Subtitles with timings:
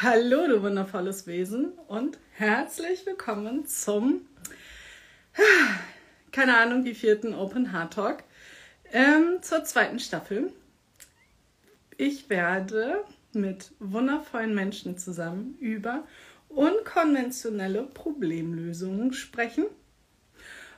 [0.00, 4.28] Hallo, du wundervolles Wesen und herzlich willkommen zum,
[6.30, 8.24] keine Ahnung, wie vierten Open Heart Talk
[8.92, 10.52] ähm, zur zweiten Staffel.
[11.96, 16.06] Ich werde mit wundervollen Menschen zusammen über
[16.48, 19.66] unkonventionelle Problemlösungen sprechen.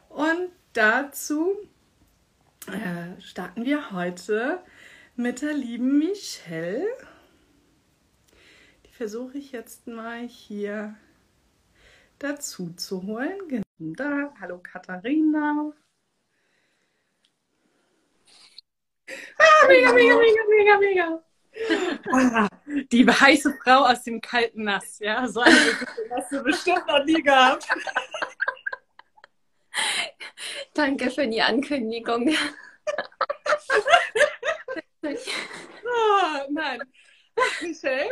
[0.08, 1.58] Und dazu
[2.68, 4.60] äh, starten wir heute
[5.14, 6.86] mit der lieben Michelle
[9.00, 10.94] versuche ich jetzt mal hier
[12.18, 13.48] dazu zu holen.
[13.48, 14.34] Genau da.
[14.38, 15.72] Hallo Katharina.
[19.38, 21.24] Ah, mega, mega, mega, mega, mega.
[22.12, 22.48] Ah,
[22.92, 24.98] die heiße Frau aus dem kalten Nass.
[24.98, 25.56] Ja, so eine
[26.10, 27.66] hast du bestimmt noch nie gehabt.
[30.74, 32.36] Danke für die Ankündigung.
[35.02, 36.82] oh, nein.
[37.62, 38.10] Michelle,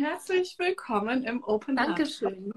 [0.00, 2.52] herzlich willkommen im Open Dankeschön.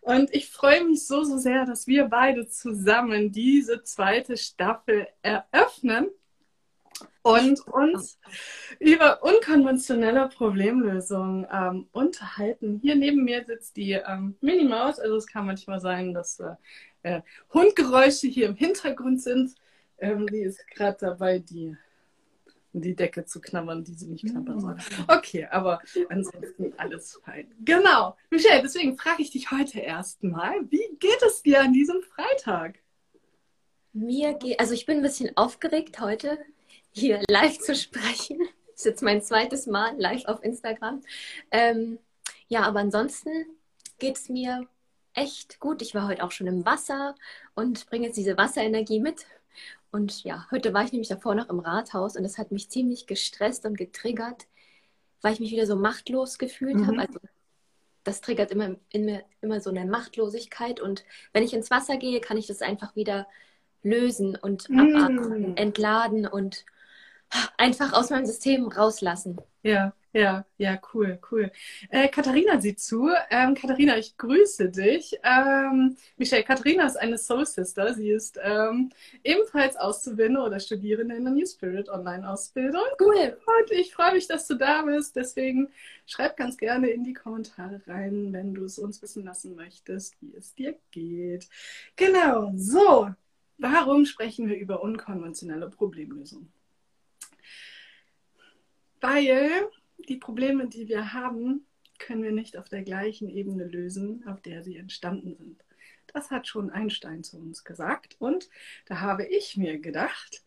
[0.00, 6.08] Und ich freue mich so, so sehr, dass wir beide zusammen diese zweite Staffel eröffnen
[7.22, 8.18] und uns
[8.78, 12.78] über unkonventionelle Problemlösungen ähm, unterhalten.
[12.82, 14.98] Hier neben mir sitzt die ähm, Minimaus.
[14.98, 16.54] Also es kann manchmal sein, dass äh,
[17.02, 19.54] äh, Hundgeräusche hier im Hintergrund sind.
[19.98, 21.76] Ähm, die ist gerade dabei, die
[22.72, 24.74] die Decke zu knabbern, die sie nicht knabbern soll.
[24.74, 25.04] Mhm.
[25.08, 27.52] Okay, aber ansonsten alles fein.
[27.64, 28.16] Genau.
[28.30, 32.78] Michelle, deswegen frage ich dich heute erstmal, wie geht es dir an diesem Freitag?
[33.92, 36.38] Mir geht, also ich bin ein bisschen aufgeregt heute
[36.92, 38.38] hier live zu sprechen.
[38.38, 41.02] Das ist jetzt mein zweites Mal live auf Instagram.
[41.50, 41.98] Ähm,
[42.48, 43.30] ja, aber ansonsten
[43.98, 44.66] geht es mir
[45.14, 45.82] echt gut.
[45.82, 47.14] Ich war heute auch schon im Wasser
[47.54, 49.26] und bringe jetzt diese Wasserenergie mit
[49.92, 53.06] und ja, heute war ich nämlich davor noch im Rathaus und das hat mich ziemlich
[53.06, 54.46] gestresst und getriggert,
[55.20, 56.86] weil ich mich wieder so machtlos gefühlt mhm.
[56.86, 57.00] habe.
[57.00, 57.20] Also
[58.02, 60.80] das triggert immer in mir immer so eine Machtlosigkeit.
[60.80, 61.04] Und
[61.34, 63.26] wenn ich ins Wasser gehe, kann ich das einfach wieder
[63.82, 65.52] lösen und mhm.
[65.56, 66.64] entladen und
[67.58, 69.40] einfach aus meinem System rauslassen.
[69.62, 71.50] Ja, ja, ja, cool, cool.
[71.88, 73.08] Äh, Katharina sieht zu.
[73.30, 75.18] Ähm, Katharina, ich grüße dich.
[75.22, 77.94] Ähm, Michelle, Katharina ist eine Soul Sister.
[77.94, 78.90] Sie ist ähm,
[79.24, 82.82] ebenfalls Auszubildende oder Studierende in der New Spirit Online-Ausbildung.
[83.00, 83.38] Cool.
[83.46, 85.16] Und ich freue mich, dass du da bist.
[85.16, 85.70] Deswegen
[86.04, 90.34] schreib ganz gerne in die Kommentare rein, wenn du es uns wissen lassen möchtest, wie
[90.36, 91.48] es dir geht.
[91.96, 93.08] Genau, so.
[93.56, 96.52] Warum sprechen wir über unkonventionelle Problemlösungen?
[99.00, 99.70] Weil
[100.08, 101.66] die Probleme, die wir haben,
[101.98, 105.64] können wir nicht auf der gleichen Ebene lösen, auf der sie entstanden sind.
[106.12, 108.16] Das hat schon Einstein zu uns gesagt.
[108.18, 108.48] Und
[108.86, 110.42] da habe ich mir gedacht,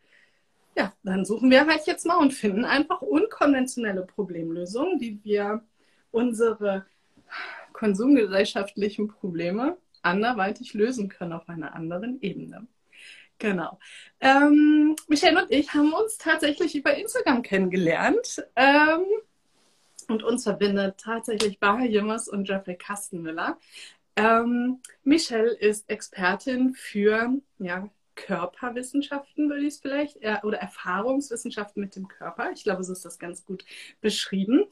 [0.75, 5.63] ja, dann suchen wir halt jetzt mal und finden einfach unkonventionelle Problemlösungen, wie wir
[6.11, 6.85] unsere
[7.73, 12.67] konsumgesellschaftlichen Probleme anderweitig lösen können auf einer anderen Ebene.
[13.37, 13.79] Genau.
[14.21, 18.45] Ähm, Michelle und ich haben uns tatsächlich über Instagram kennengelernt.
[18.55, 19.03] Ähm,
[20.09, 23.57] und uns verbindet tatsächlich Baha Yilmaz und Jeffrey Kastenmüller.
[24.15, 31.95] Ähm, Michelle ist Expertin für ja, Körperwissenschaften, würde ich es vielleicht, äh, oder Erfahrungswissenschaften mit
[31.95, 32.51] dem Körper.
[32.51, 33.65] Ich glaube, so ist das ganz gut
[34.01, 34.65] beschrieben.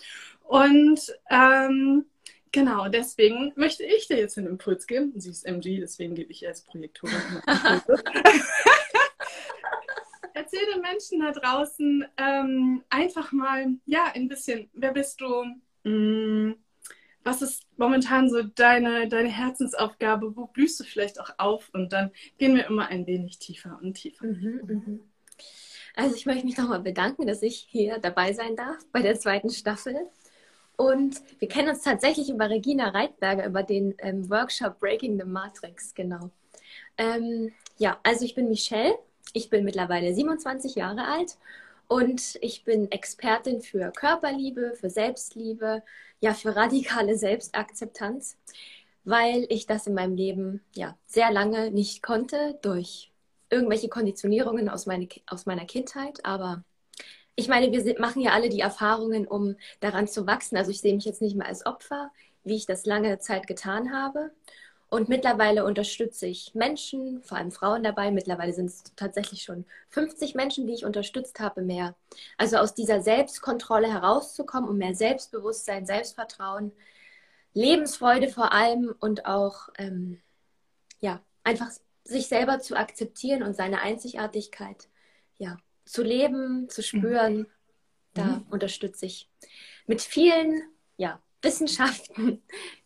[0.43, 2.05] Und ähm,
[2.51, 5.13] genau, deswegen möchte ich dir jetzt einen Impuls geben.
[5.15, 7.15] Sie ist MG, deswegen gebe ich als Projektorin.
[10.53, 15.45] erzähl den Menschen da draußen ähm, einfach mal, ja, ein bisschen, wer bist du?
[15.83, 16.55] Hm,
[17.23, 20.35] was ist momentan so deine, deine Herzensaufgabe?
[20.35, 21.69] Wo blühst du vielleicht auch auf?
[21.73, 24.25] Und dann gehen wir immer ein wenig tiefer und tiefer.
[24.25, 24.99] Mhm, mhm.
[25.95, 29.49] Also ich möchte mich nochmal bedanken, dass ich hier dabei sein darf bei der zweiten
[29.49, 29.95] Staffel.
[30.75, 35.93] Und wir kennen uns tatsächlich über Regina Reitberger, über den ähm, Workshop Breaking the Matrix,
[35.93, 36.31] genau.
[36.97, 38.97] Ähm, ja, also ich bin Michelle
[39.31, 41.37] ich bin mittlerweile 27 Jahre alt
[41.87, 45.83] und ich bin Expertin für Körperliebe, für Selbstliebe,
[46.19, 48.37] ja, für radikale Selbstakzeptanz,
[49.03, 53.11] weil ich das in meinem Leben ja sehr lange nicht konnte durch
[53.49, 56.25] irgendwelche Konditionierungen aus, meine, aus meiner Kindheit.
[56.25, 56.63] Aber
[57.35, 60.57] ich meine, wir machen ja alle die Erfahrungen, um daran zu wachsen.
[60.57, 62.11] Also ich sehe mich jetzt nicht mehr als Opfer,
[62.43, 64.31] wie ich das lange Zeit getan habe.
[64.93, 68.11] Und mittlerweile unterstütze ich Menschen, vor allem Frauen dabei.
[68.11, 71.95] Mittlerweile sind es tatsächlich schon 50 Menschen, die ich unterstützt habe, mehr.
[72.37, 76.71] Also aus dieser Selbstkontrolle herauszukommen, um mehr Selbstbewusstsein, Selbstvertrauen,
[77.55, 80.21] Lebensfreude vor allem und auch, ähm,
[80.99, 81.71] ja, einfach
[82.03, 84.89] sich selber zu akzeptieren und seine Einzigartigkeit,
[85.39, 87.37] ja, zu leben, zu spüren.
[87.37, 87.47] Mhm.
[88.13, 88.45] Da mhm.
[88.51, 89.27] unterstütze ich
[89.87, 90.61] mit vielen,
[90.97, 92.43] ja, Wissenschaften,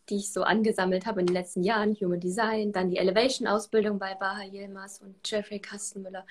[0.09, 4.15] die ich so angesammelt habe in den letzten Jahren, Human Design, dann die Elevation-Ausbildung bei
[4.15, 6.25] Baha Yilmaz und Jeffrey Kastenmüller.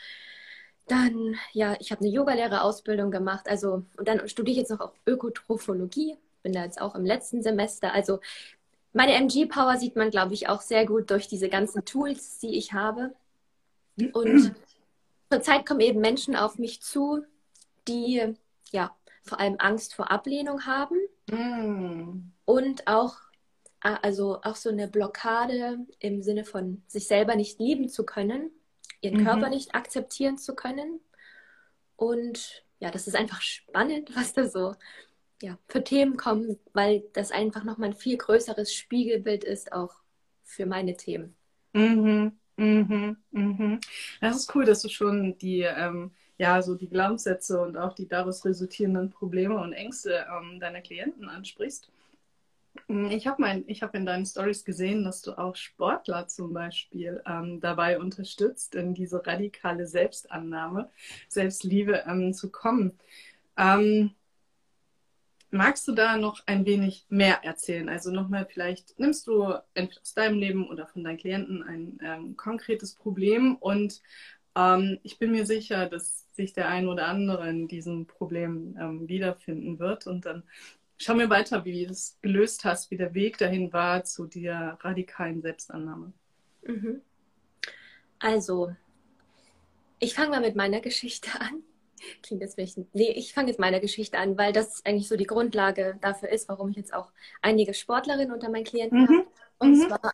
[0.89, 4.93] Dann, ja, ich habe eine Yogalehrerausbildung gemacht, also und dann studiere ich jetzt noch auch
[5.07, 7.93] Ökotrophologie, bin da jetzt auch im letzten Semester.
[7.93, 8.21] Also
[8.93, 12.73] meine MG-Power sieht man, glaube ich, auch sehr gut durch diese ganzen Tools, die ich
[12.73, 13.15] habe.
[14.13, 14.55] Und
[15.31, 17.25] zurzeit kommen eben Menschen auf mich zu,
[17.89, 18.35] die
[18.71, 20.97] ja vor allem Angst vor Ablehnung haben
[21.31, 22.33] mm.
[22.45, 23.17] und auch
[23.95, 28.51] also auch so eine Blockade im Sinne von sich selber nicht lieben zu können,
[29.01, 29.25] ihren mhm.
[29.25, 31.01] Körper nicht akzeptieren zu können.
[31.97, 34.75] Und ja, das ist einfach spannend, was da so
[35.43, 39.95] ja, für Themen kommen, weil das einfach nochmal ein viel größeres Spiegelbild ist, auch
[40.45, 41.37] für meine Themen.
[41.73, 42.39] Mhm.
[42.57, 43.17] Mhm.
[43.33, 43.81] Mhm.
[44.21, 48.09] Das ist cool, dass du schon die ähm, ja, so die Glaubenssätze und auch die
[48.09, 51.91] daraus resultierenden Probleme und Ängste ähm, deiner Klienten ansprichst.
[52.89, 57.61] Hm, ich habe hab in deinen Stories gesehen, dass du auch Sportler zum Beispiel ähm,
[57.61, 60.91] dabei unterstützt, in diese radikale Selbstannahme,
[61.29, 62.99] Selbstliebe ähm, zu kommen.
[63.57, 64.13] Ähm,
[65.51, 67.89] magst du da noch ein wenig mehr erzählen?
[67.89, 72.37] Also nochmal vielleicht nimmst du entweder aus deinem Leben oder von deinen Klienten ein ähm,
[72.37, 74.03] konkretes Problem und
[74.57, 79.09] ähm, ich bin mir sicher, dass sich der ein oder andere in diesem Problem ähm,
[79.09, 80.07] wiederfinden wird.
[80.07, 80.43] Und dann
[80.99, 84.79] schau mir weiter, wie du es gelöst hast, wie der Weg dahin war zu der
[84.81, 86.13] radikalen Selbstannahme.
[86.63, 87.03] Mhm.
[88.19, 88.75] Also,
[89.99, 91.63] ich fange mal mit meiner Geschichte an.
[92.23, 92.79] Klingt jetzt vielleicht.
[92.95, 96.49] Nee, ich fange jetzt meiner Geschichte an, weil das eigentlich so die Grundlage dafür ist,
[96.49, 97.11] warum ich jetzt auch
[97.43, 99.09] einige Sportlerinnen unter meinen Klienten mhm.
[99.09, 99.27] habe.
[99.59, 99.89] Und mhm.
[99.89, 100.13] zwar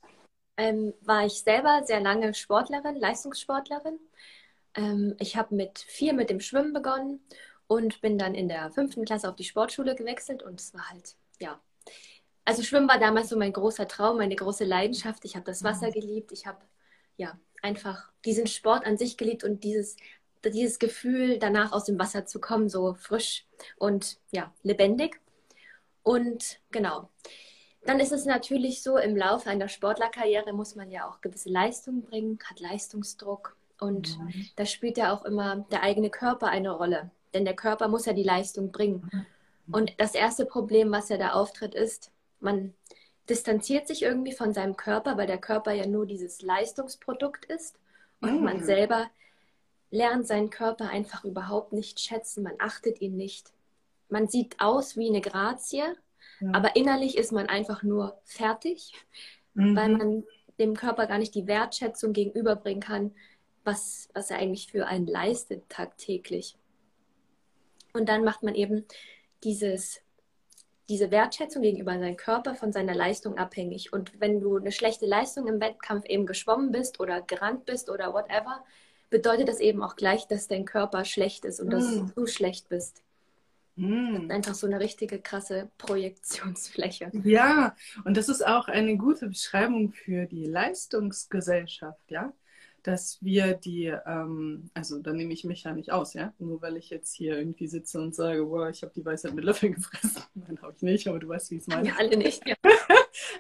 [0.57, 3.99] ähm, war ich selber sehr lange Sportlerin, Leistungssportlerin
[4.75, 7.21] ähm, ich habe mit vier mit dem Schwimmen begonnen
[7.73, 11.17] und bin dann in der fünften Klasse auf die Sportschule gewechselt und es war halt,
[11.41, 11.59] ja.
[12.45, 15.25] Also Schwimmen war damals so mein großer Traum, meine große Leidenschaft.
[15.25, 15.93] Ich habe das Wasser mhm.
[15.93, 16.33] geliebt.
[16.33, 16.59] Ich habe
[17.17, 19.97] ja einfach diesen Sport an sich geliebt und dieses,
[20.45, 23.47] dieses Gefühl, danach aus dem Wasser zu kommen, so frisch
[23.79, 25.21] und ja, lebendig.
[26.03, 27.09] Und genau.
[27.87, 32.03] Dann ist es natürlich so, im Laufe einer Sportlerkarriere muss man ja auch gewisse Leistungen
[32.03, 33.57] bringen, hat Leistungsdruck.
[33.81, 34.47] Und mhm.
[34.57, 37.11] da spielt ja auch immer der eigene Körper eine Rolle.
[37.35, 39.09] Denn der Körper muss ja die Leistung bringen.
[39.67, 39.75] Mhm.
[39.75, 42.75] Und das erste Problem, was ja da auftritt, ist, man
[43.29, 47.79] distanziert sich irgendwie von seinem Körper, weil der Körper ja nur dieses Leistungsprodukt ist.
[48.21, 48.45] Und mhm.
[48.45, 49.11] man selber
[49.91, 52.43] lernt seinen Körper einfach überhaupt nicht schätzen.
[52.43, 53.53] Man achtet ihn nicht.
[54.09, 55.85] Man sieht aus wie eine Grazie,
[56.41, 56.51] ja.
[56.53, 58.93] aber innerlich ist man einfach nur fertig,
[59.55, 59.77] mhm.
[59.77, 60.25] weil man
[60.59, 63.13] dem Körper gar nicht die Wertschätzung gegenüberbringen kann,
[63.65, 66.57] was, was er eigentlich für einen leistet tagtäglich.
[67.93, 68.85] Und dann macht man eben
[69.45, 70.01] dieses,
[70.89, 73.93] diese Wertschätzung gegenüber seinem Körper von seiner Leistung abhängig.
[73.93, 78.13] Und wenn du eine schlechte Leistung im Wettkampf eben geschwommen bist oder gerannt bist oder
[78.13, 78.65] whatever,
[79.11, 81.71] bedeutet das eben auch gleich, dass dein Körper schlecht ist und mm.
[81.71, 83.03] dass du schlecht bist.
[83.77, 84.31] Mm.
[84.31, 87.11] Einfach so eine richtige krasse Projektionsfläche.
[87.23, 92.33] Ja, und das ist auch eine gute Beschreibung für die Leistungsgesellschaft, ja
[92.83, 96.77] dass wir die, ähm, also da nehme ich mich ja nicht aus, ja, nur weil
[96.77, 100.23] ich jetzt hier irgendwie sitze und sage, wow, ich habe die Weisheit mit Löffeln gefressen.
[100.35, 101.89] Nein, habe ich nicht, aber du weißt, wie ich es meine.
[101.89, 102.57] Ja, alle nicht, ja.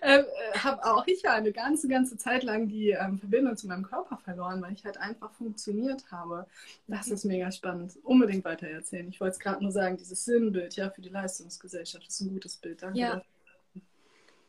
[0.03, 0.25] ähm,
[0.55, 3.83] äh, habe auch ich ja eine ganze, ganze Zeit lang die ähm, Verbindung zu meinem
[3.83, 6.47] Körper verloren, weil ich halt einfach funktioniert habe.
[6.87, 7.99] Das ist mega spannend.
[8.05, 9.09] Unbedingt weiter erzählen.
[9.09, 12.33] Ich wollte es gerade nur sagen, dieses Sinnbild, ja, für die Leistungsgesellschaft, das ist ein
[12.33, 12.83] gutes Bild.
[12.83, 12.99] Danke.
[12.99, 13.23] Ja.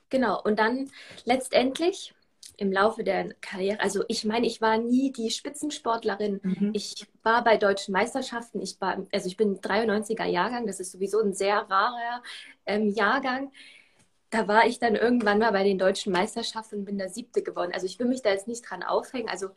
[0.10, 0.92] Genau, und dann
[1.26, 2.14] letztendlich
[2.58, 6.40] im Laufe der Karriere, also ich meine, ich war nie die Spitzensportlerin.
[6.44, 6.72] Mhm.
[6.74, 11.20] Ich war bei deutschen Meisterschaften, ich war, also ich bin 93er Jahrgang, das ist sowieso
[11.22, 12.22] ein sehr rarer
[12.66, 13.52] ähm, Jahrgang.
[14.30, 17.72] Da war ich dann irgendwann mal bei den deutschen Meisterschaften und bin der siebte geworden.
[17.74, 19.30] Also ich will mich da jetzt nicht dran aufhängen.
[19.30, 19.50] Also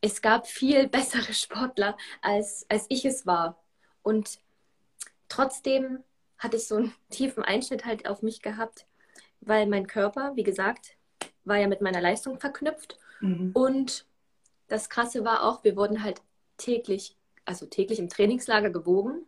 [0.00, 3.58] es gab viel bessere Sportler, als, als ich es war.
[4.02, 4.38] Und
[5.28, 6.04] trotzdem
[6.38, 8.86] hatte ich so einen tiefen Einschnitt halt auf mich gehabt,
[9.40, 10.95] weil mein Körper, wie gesagt,
[11.46, 12.98] war ja mit meiner Leistung verknüpft.
[13.20, 13.52] Mhm.
[13.54, 14.04] Und
[14.68, 16.20] das Krasse war auch, wir wurden halt
[16.58, 19.24] täglich, also täglich im Trainingslager gewogen.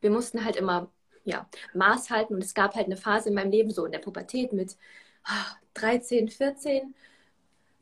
[0.00, 0.90] Wir mussten halt immer
[1.24, 3.98] ja, Maß halten und es gab halt eine Phase in meinem Leben, so in der
[3.98, 4.76] Pubertät mit
[5.74, 6.94] 13, ah, 14,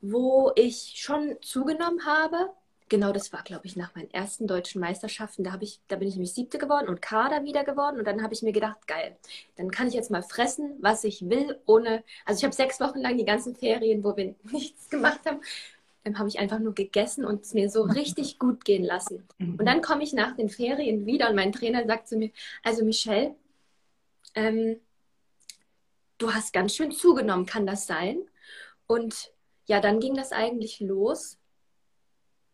[0.00, 2.50] wo ich schon zugenommen habe,
[2.88, 5.44] genau das war, glaube ich, nach meinen ersten deutschen Meisterschaften.
[5.44, 7.98] Da, ich, da bin ich nämlich siebte geworden und Kader wieder geworden.
[7.98, 9.16] Und dann habe ich mir gedacht, geil,
[9.56, 12.02] dann kann ich jetzt mal fressen, was ich will, ohne.
[12.24, 15.40] Also ich habe sechs Wochen lang die ganzen Ferien, wo wir nichts gemacht haben,
[16.04, 19.28] dann habe ich einfach nur gegessen und es mir so richtig gut gehen lassen.
[19.38, 22.30] Und dann komme ich nach den Ferien wieder und mein Trainer sagt zu mir,
[22.62, 23.34] also Michelle,
[24.34, 24.80] ähm,
[26.16, 28.18] du hast ganz schön zugenommen, kann das sein?
[28.86, 29.32] Und
[29.66, 31.37] ja, dann ging das eigentlich los,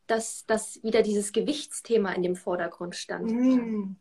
[0.06, 3.30] dass, dass wieder dieses Gewichtsthema in dem Vordergrund stand.
[3.30, 3.96] Mhm.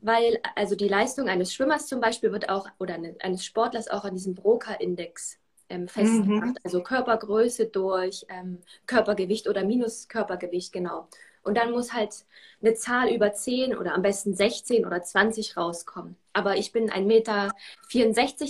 [0.00, 4.14] Weil also die Leistung eines Schwimmers zum Beispiel wird auch, oder eines Sportlers auch an
[4.14, 5.38] diesem Broca-Index
[5.68, 6.46] ähm, festgemacht.
[6.46, 6.56] Mhm.
[6.64, 11.08] Also Körpergröße durch ähm, Körpergewicht oder Minuskörpergewicht, genau.
[11.42, 12.26] Und dann muss halt
[12.60, 16.16] eine Zahl über 10 oder am besten 16 oder 20 rauskommen.
[16.32, 17.50] Aber ich bin 1,64 Meter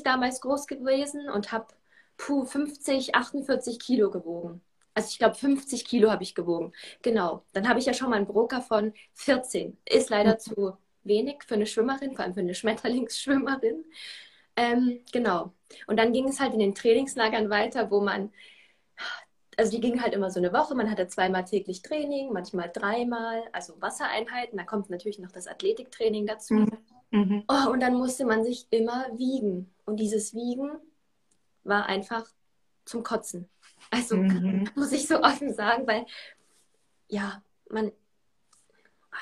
[0.04, 1.68] damals groß gewesen und habe
[2.16, 4.60] 50, 48 Kilo gewogen.
[5.00, 6.72] Also ich glaube 50 Kilo habe ich gewogen.
[7.00, 7.42] Genau.
[7.54, 9.78] Dann habe ich ja schon mal einen Broker von 14.
[9.86, 10.38] Ist leider mhm.
[10.40, 10.72] zu
[11.04, 13.82] wenig für eine Schwimmerin, vor allem für eine Schmetterlingsschwimmerin.
[14.56, 15.54] Ähm, genau.
[15.86, 18.30] Und dann ging es halt in den Trainingslagern weiter, wo man
[19.56, 20.74] also die ging halt immer so eine Woche.
[20.74, 24.58] Man hatte zweimal täglich Training, manchmal dreimal, also Wassereinheiten.
[24.58, 26.54] Da kommt natürlich noch das Athletiktraining dazu.
[26.54, 26.78] Mhm.
[27.10, 27.44] mhm.
[27.48, 29.72] Oh, und dann musste man sich immer wiegen.
[29.86, 30.70] Und dieses Wiegen
[31.64, 32.26] war einfach
[32.84, 33.48] zum Kotzen.
[33.90, 34.68] Also mhm.
[34.74, 36.06] muss ich so offen sagen, weil
[37.08, 37.92] ja, man,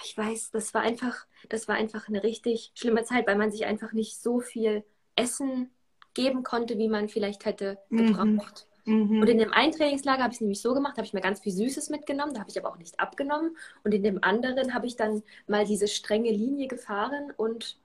[0.05, 3.67] ich weiß, das war einfach, das war einfach eine richtig schlimme Zeit, weil man sich
[3.67, 4.85] einfach nicht so viel
[5.17, 5.71] Essen
[6.15, 8.09] geben konnte, wie man vielleicht hätte mhm.
[8.09, 8.67] gebraucht.
[8.85, 9.21] Mhm.
[9.21, 11.41] Und in dem einen Trainingslager habe ich es nämlich so gemacht, habe ich mir ganz
[11.41, 13.57] viel Süßes mitgenommen, da habe ich aber auch nicht abgenommen.
[13.85, 17.79] Und in dem anderen habe ich dann mal diese strenge Linie gefahren und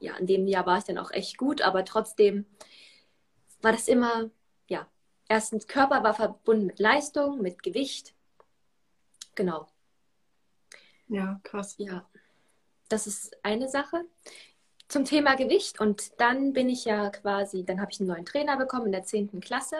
[0.00, 2.46] ja, in dem Jahr war ich dann auch echt gut, aber trotzdem
[3.60, 4.30] war das immer,
[4.68, 4.86] ja,
[5.28, 8.14] erstens Körper war verbunden mit Leistung, mit Gewicht.
[9.34, 9.68] Genau.
[11.08, 11.76] Ja, krass.
[11.78, 12.06] Ja,
[12.88, 14.04] das ist eine Sache
[14.88, 15.80] zum Thema Gewicht.
[15.80, 19.04] Und dann bin ich ja quasi, dann habe ich einen neuen Trainer bekommen in der
[19.04, 19.40] 10.
[19.40, 19.76] Klasse.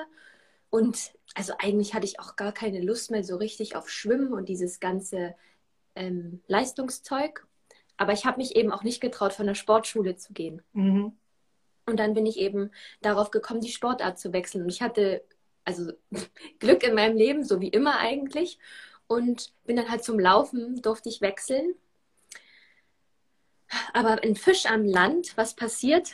[0.71, 4.49] Und also eigentlich hatte ich auch gar keine Lust mehr so richtig auf Schwimmen und
[4.49, 5.35] dieses ganze
[5.95, 7.47] ähm, Leistungszeug.
[7.97, 10.63] Aber ich habe mich eben auch nicht getraut, von der Sportschule zu gehen.
[10.73, 11.17] Mhm.
[11.87, 14.63] Und dann bin ich eben darauf gekommen, die Sportart zu wechseln.
[14.63, 15.25] Und ich hatte
[15.69, 15.93] also
[16.59, 18.59] Glück in meinem Leben, so wie immer eigentlich.
[19.07, 21.75] Und bin dann halt zum Laufen, durfte ich wechseln
[23.93, 26.11] aber ein Fisch am Land, was passiert?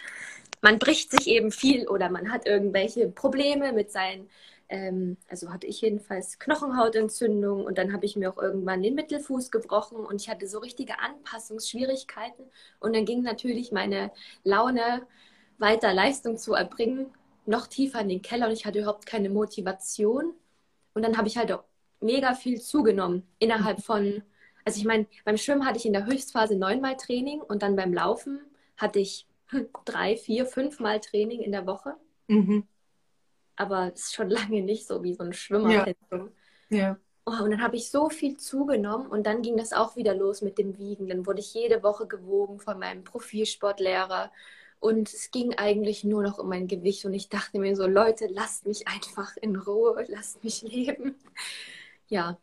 [0.61, 4.29] Man bricht sich eben viel oder man hat irgendwelche Probleme mit seinen,
[4.69, 9.51] ähm, also hatte ich jedenfalls Knochenhautentzündung und dann habe ich mir auch irgendwann den Mittelfuß
[9.51, 12.45] gebrochen und ich hatte so richtige Anpassungsschwierigkeiten
[12.81, 14.11] und dann ging natürlich meine
[14.43, 15.07] Laune
[15.59, 17.13] weiter Leistung zu erbringen
[17.47, 20.35] noch tiefer in den Keller und ich hatte überhaupt keine Motivation
[20.95, 21.65] und dann habe ich halt auch
[22.01, 24.23] mega viel zugenommen innerhalb von
[24.65, 27.93] also ich meine, beim Schwimmen hatte ich in der Höchstphase neunmal Training und dann beim
[27.93, 28.41] Laufen
[28.77, 29.27] hatte ich
[29.85, 31.95] drei, vier, fünfmal Training in der Woche.
[32.29, 32.67] Mhm.
[33.57, 35.71] Aber es ist schon lange nicht so wie so ein Schwimmer.
[35.71, 35.87] Ja.
[36.71, 36.99] ja.
[37.27, 40.43] Oh, und dann habe ich so viel zugenommen und dann ging das auch wieder los
[40.43, 41.09] mit dem Wiegen.
[41.09, 44.31] Dann wurde ich jede Woche gewogen von meinem Profilsportlehrer
[44.85, 48.27] und es ging eigentlich nur noch um mein Gewicht und ich dachte mir so, Leute,
[48.27, 51.15] lasst mich einfach in Ruhe, lasst mich leben.
[52.09, 52.37] Ja,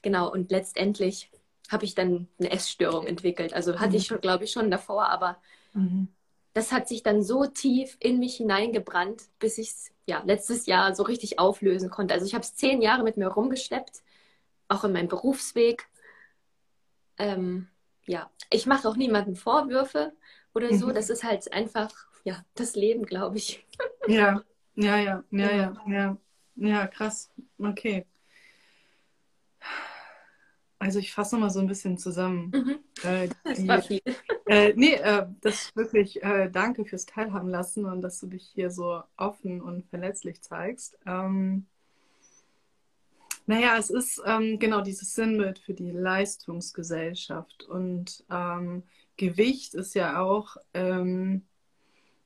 [0.00, 0.32] genau.
[0.32, 1.30] Und letztendlich
[1.68, 3.52] habe ich dann eine Essstörung entwickelt.
[3.52, 3.96] Also hatte mhm.
[3.96, 5.36] ich schon, glaube ich, schon davor, aber
[5.74, 6.08] mhm.
[6.54, 10.94] das hat sich dann so tief in mich hineingebrannt, bis ich es ja letztes Jahr
[10.94, 12.14] so richtig auflösen konnte.
[12.14, 14.02] Also ich habe es zehn Jahre mit mir rumgeschleppt,
[14.68, 15.86] auch in meinem Berufsweg.
[17.18, 17.68] Ähm,
[18.06, 20.14] ja, ich mache auch niemandem Vorwürfe
[20.58, 20.88] oder so.
[20.88, 20.94] Mhm.
[20.94, 21.90] Das ist halt einfach
[22.24, 23.64] ja das Leben, glaube ich.
[24.08, 24.42] Ja,
[24.74, 26.16] ja, ja, ja, ja, ja,
[26.56, 27.30] ja, krass.
[27.58, 28.06] Okay.
[30.78, 32.50] Also ich fasse mal so ein bisschen zusammen.
[32.54, 32.78] Mhm.
[33.02, 34.00] Äh, das war viel.
[34.46, 38.70] Äh, nee, äh, das wirklich äh, danke fürs Teilhaben lassen und dass du dich hier
[38.70, 40.98] so offen und verletzlich zeigst.
[41.06, 41.66] Ähm,
[43.46, 48.82] naja, es ist ähm, genau dieses Sinnbild für die Leistungsgesellschaft und ähm,
[49.18, 51.42] Gewicht ist ja auch ähm,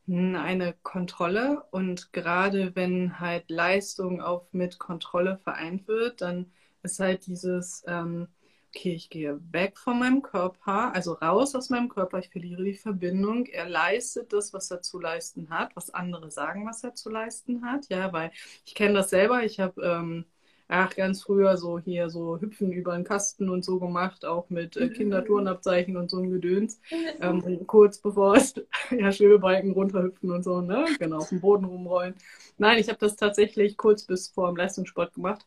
[0.08, 7.26] eine Kontrolle und gerade wenn halt Leistung auf mit Kontrolle vereint wird, dann ist halt
[7.26, 8.28] dieses ähm,
[8.74, 12.74] okay, ich gehe weg von meinem Körper, also raus aus meinem Körper, ich verliere die
[12.74, 13.46] Verbindung.
[13.46, 17.64] Er leistet das, was er zu leisten hat, was andere sagen, was er zu leisten
[17.64, 17.88] hat.
[17.90, 18.30] Ja, weil
[18.64, 19.44] ich kenne das selber.
[19.44, 20.24] Ich habe ähm,
[20.68, 24.76] ach, ganz früher so hier so Hüpfen über den Kasten und so gemacht, auch mit
[24.76, 26.80] äh, Kinderturnabzeichen und so ein Gedöns.
[27.20, 28.54] Ähm, kurz bevor es
[28.90, 30.86] ja Schwebebalken runterhüpfen und so, ne?
[30.98, 32.14] Genau, auf dem Boden rumrollen.
[32.58, 35.46] Nein, ich habe das tatsächlich kurz bis vor dem Leistungssport gemacht.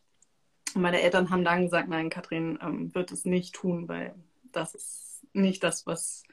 [0.74, 4.14] Und meine Eltern haben dann gesagt, nein, Katrin ähm, wird es nicht tun, weil
[4.52, 6.24] das ist nicht das, was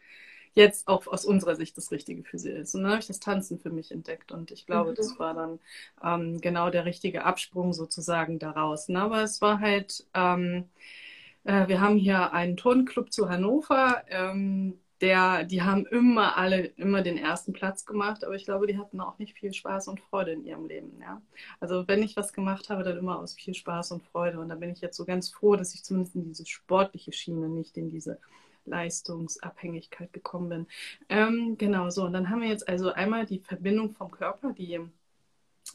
[0.53, 2.75] jetzt auch aus unserer Sicht das Richtige für sie ist.
[2.75, 4.95] Und dann habe ich das Tanzen für mich entdeckt und ich glaube, mhm.
[4.95, 5.60] das war dann
[6.03, 8.89] ähm, genau der richtige Absprung sozusagen daraus.
[8.89, 9.01] Ne?
[9.01, 10.69] Aber es war halt, ähm,
[11.43, 17.01] äh, wir haben hier einen Turnclub zu Hannover, ähm, der, die haben immer alle immer
[17.01, 20.31] den ersten Platz gemacht, aber ich glaube, die hatten auch nicht viel Spaß und Freude
[20.31, 20.98] in ihrem Leben.
[21.01, 21.22] Ja?
[21.60, 24.39] Also wenn ich was gemacht habe, dann immer aus viel Spaß und Freude.
[24.39, 27.50] Und da bin ich jetzt so ganz froh, dass ich zumindest in diese sportliche Schiene,
[27.50, 28.17] nicht in diese
[28.65, 30.67] Leistungsabhängigkeit gekommen bin.
[31.10, 32.03] Ähm, genau so.
[32.05, 34.79] Und dann haben wir jetzt also einmal die Verbindung vom Körper, die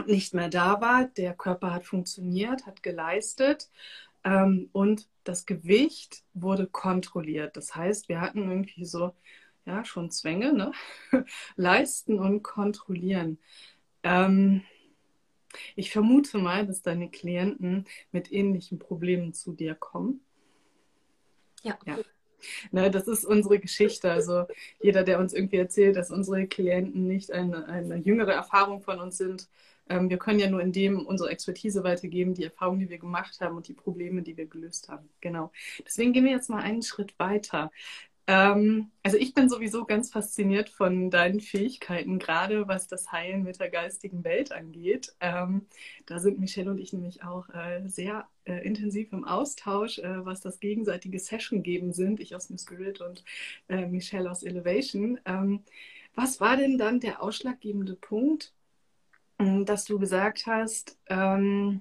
[0.07, 1.07] nicht mehr da war.
[1.07, 3.71] Der Körper hat funktioniert, hat geleistet.
[4.25, 7.57] Ähm, und das Gewicht wurde kontrolliert.
[7.57, 9.13] Das heißt, wir hatten irgendwie so,
[9.67, 10.73] ja, schon Zwänge, ne?
[11.57, 13.39] leisten und kontrollieren.
[14.03, 14.63] Ähm,
[15.77, 20.21] ich vermute mal, dass deine Klienten mit ähnlichen Problemen zu dir kommen.
[21.63, 21.79] Ja.
[21.87, 21.99] ja.
[22.73, 24.11] Ne, das ist unsere Geschichte.
[24.11, 24.45] Also
[24.81, 29.19] jeder, der uns irgendwie erzählt, dass unsere Klienten nicht eine, eine jüngere Erfahrung von uns
[29.19, 29.49] sind,
[29.89, 33.41] ähm, wir können ja nur in dem unsere Expertise weitergeben, die Erfahrungen, die wir gemacht
[33.41, 35.09] haben und die Probleme, die wir gelöst haben.
[35.21, 35.53] Genau.
[35.87, 37.71] Deswegen gehen wir jetzt mal einen Schritt weiter.
[38.29, 43.59] Ähm, also ich bin sowieso ganz fasziniert von deinen Fähigkeiten, gerade was das Heilen mit
[43.59, 45.15] der geistigen Welt angeht.
[45.21, 45.67] Ähm,
[46.05, 50.43] da sind Michelle und ich nämlich auch äh, sehr äh, intensiv im Austausch, äh, was
[50.43, 52.21] das gegenseitige Session geben sind.
[52.21, 53.25] Ich aus New Spirit und
[53.69, 55.19] äh, Michelle aus Elevation.
[55.25, 55.65] Ähm,
[56.15, 58.53] was war denn dann der ausschlaggebende Punkt,
[59.39, 61.81] hm, dass du gesagt hast, ähm,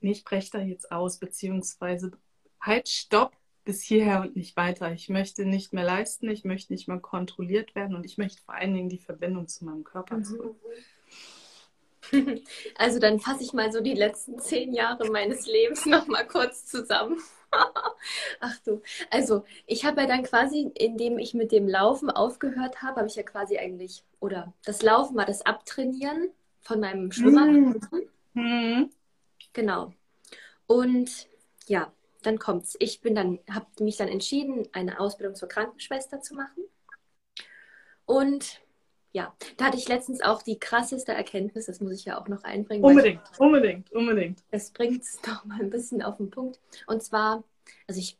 [0.00, 2.12] ich breche da jetzt aus, beziehungsweise
[2.60, 3.35] halt, stopp,
[3.66, 4.92] bis hierher und nicht weiter.
[4.92, 8.54] Ich möchte nicht mehr leisten, ich möchte nicht mehr kontrolliert werden und ich möchte vor
[8.54, 10.24] allen Dingen die Verbindung zu meinem Körper mhm.
[10.24, 10.56] zurück.
[12.76, 16.64] Also dann fasse ich mal so die letzten zehn Jahre meines Lebens noch mal kurz
[16.64, 17.20] zusammen.
[18.40, 18.80] Ach du,
[19.10, 23.16] also ich habe ja dann quasi, indem ich mit dem Laufen aufgehört habe, habe ich
[23.16, 26.30] ja quasi eigentlich, oder das Laufen war das Abtrainieren
[26.60, 27.46] von meinem Schwimmer.
[27.46, 27.80] Mhm.
[28.34, 28.90] Mhm.
[29.52, 29.92] Genau.
[30.68, 31.26] Und
[31.66, 31.92] ja,
[32.26, 32.76] dann kommt's.
[32.78, 36.64] Ich bin dann, habe mich dann entschieden, eine Ausbildung zur Krankenschwester zu machen.
[38.04, 38.60] Und
[39.12, 42.44] ja, da hatte ich letztens auch die krasseste Erkenntnis, das muss ich ja auch noch
[42.44, 42.84] einbringen.
[42.84, 44.44] Unbedingt, ich, unbedingt, unbedingt.
[44.50, 46.60] Es bringt es noch mal ein bisschen auf den Punkt.
[46.86, 47.42] Und zwar,
[47.88, 48.18] also ich,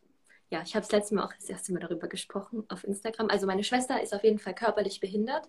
[0.50, 3.28] ja, ich habe das letzte Mal auch das erste Mal darüber gesprochen auf Instagram.
[3.28, 5.48] Also meine Schwester ist auf jeden Fall körperlich behindert.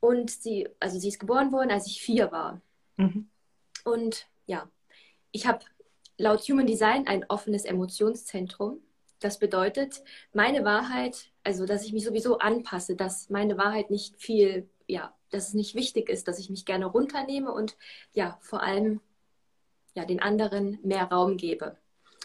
[0.00, 2.60] Und sie, also sie ist geboren worden, als ich vier war.
[2.96, 3.28] Mhm.
[3.84, 4.68] Und ja,
[5.30, 5.64] ich habe
[6.16, 8.80] laut Human Design ein offenes Emotionszentrum.
[9.20, 14.68] Das bedeutet, meine Wahrheit, also dass ich mich sowieso anpasse, dass meine Wahrheit nicht viel,
[14.86, 17.76] ja, dass es nicht wichtig ist, dass ich mich gerne runternehme und
[18.12, 19.00] ja, vor allem
[19.94, 21.76] ja, den anderen mehr Raum gebe.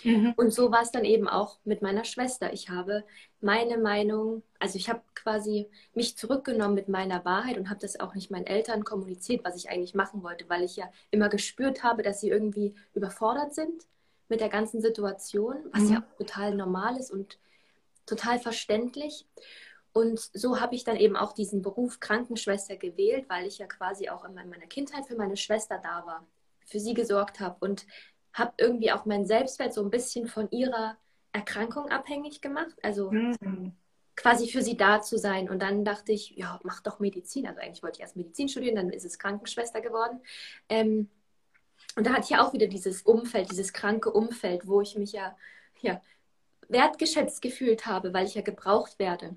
[0.04, 0.34] Mhm.
[0.38, 2.54] Und so war es dann eben auch mit meiner Schwester.
[2.54, 3.04] Ich habe
[3.42, 8.16] meine Meinung, also ich habe quasi mich zurückgenommen mit meiner Wahrheit und habe das auch
[8.16, 12.04] nicht meinen Eltern kommuniziert, was ich eigentlich machen wollte, weil ich ja immer gespürt habe,
[12.04, 13.86] dass sie irgendwie überfordert sind
[14.30, 15.94] mit der ganzen Situation, was mhm.
[15.94, 17.38] ja total normal ist und
[18.06, 19.26] total verständlich.
[19.92, 24.10] Und so habe ich dann eben auch diesen Beruf Krankenschwester gewählt, weil ich ja quasi
[24.10, 26.28] auch in meiner Kindheit für meine Schwester da war,
[26.66, 27.86] für sie gesorgt habe und
[28.34, 30.98] habe irgendwie auch meinen Selbstwert so ein bisschen von ihrer
[31.32, 32.76] Erkrankung abhängig gemacht.
[32.84, 33.74] Also mhm.
[34.15, 35.50] quasi für sie da zu sein.
[35.50, 37.48] Und dann dachte ich, ja, mach doch Medizin.
[37.48, 40.22] Also eigentlich wollte ich erst Medizin studieren, dann ist es Krankenschwester geworden.
[40.70, 41.10] Ähm,
[41.96, 45.12] und da hatte ich ja auch wieder dieses Umfeld, dieses kranke Umfeld, wo ich mich
[45.12, 45.36] ja,
[45.82, 46.02] ja
[46.68, 49.36] wertgeschätzt gefühlt habe, weil ich ja gebraucht werde.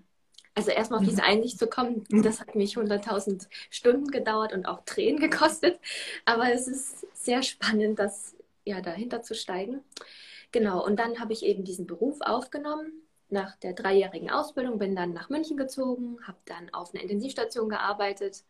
[0.55, 1.29] Also erstmal auf diese mhm.
[1.29, 2.23] Einsicht zu kommen, mhm.
[2.23, 5.81] das hat mich 100.000 Stunden gedauert und auch Tränen gekostet.
[6.27, 9.83] Aber es ist sehr spannend, das ja, dahinter zu steigen.
[10.53, 12.93] Genau, und dann habe ich eben diesen Beruf aufgenommen.
[13.31, 18.45] Nach der dreijährigen Ausbildung bin dann nach München gezogen, habe dann auf einer Intensivstation gearbeitet.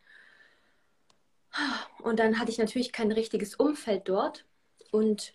[2.01, 4.45] Und dann hatte ich natürlich kein richtiges Umfeld dort.
[4.91, 5.33] Und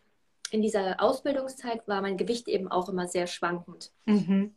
[0.51, 3.93] in dieser Ausbildungszeit war mein Gewicht eben auch immer sehr schwankend.
[4.05, 4.55] Mhm.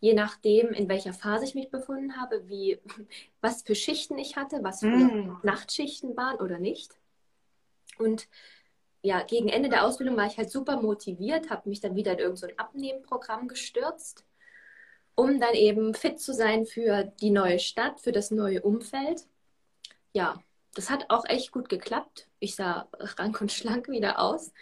[0.00, 2.78] Je nachdem, in welcher Phase ich mich befunden habe, wie,
[3.40, 5.38] was für Schichten ich hatte, was für mhm.
[5.42, 6.92] Nachtschichten waren oder nicht.
[7.98, 8.28] Und
[9.04, 12.20] ja, gegen Ende der Ausbildung war ich halt super motiviert, habe mich dann wieder in
[12.20, 14.24] irgendein so Abnehmprogramm gestürzt,
[15.14, 19.26] um dann eben fit zu sein für die neue Stadt, für das neue Umfeld.
[20.14, 20.42] Ja,
[20.74, 22.28] das hat auch echt gut geklappt.
[22.38, 24.54] Ich sah rank und schlank wieder aus.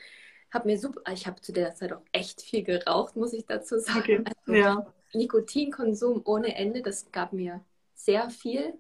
[0.51, 3.79] Hab mir super, ich habe zu der Zeit auch echt viel geraucht, muss ich dazu
[3.79, 3.99] sagen.
[4.01, 4.25] Okay.
[4.45, 4.93] Also ja.
[5.13, 8.75] Nikotinkonsum ohne Ende, das gab mir sehr viel.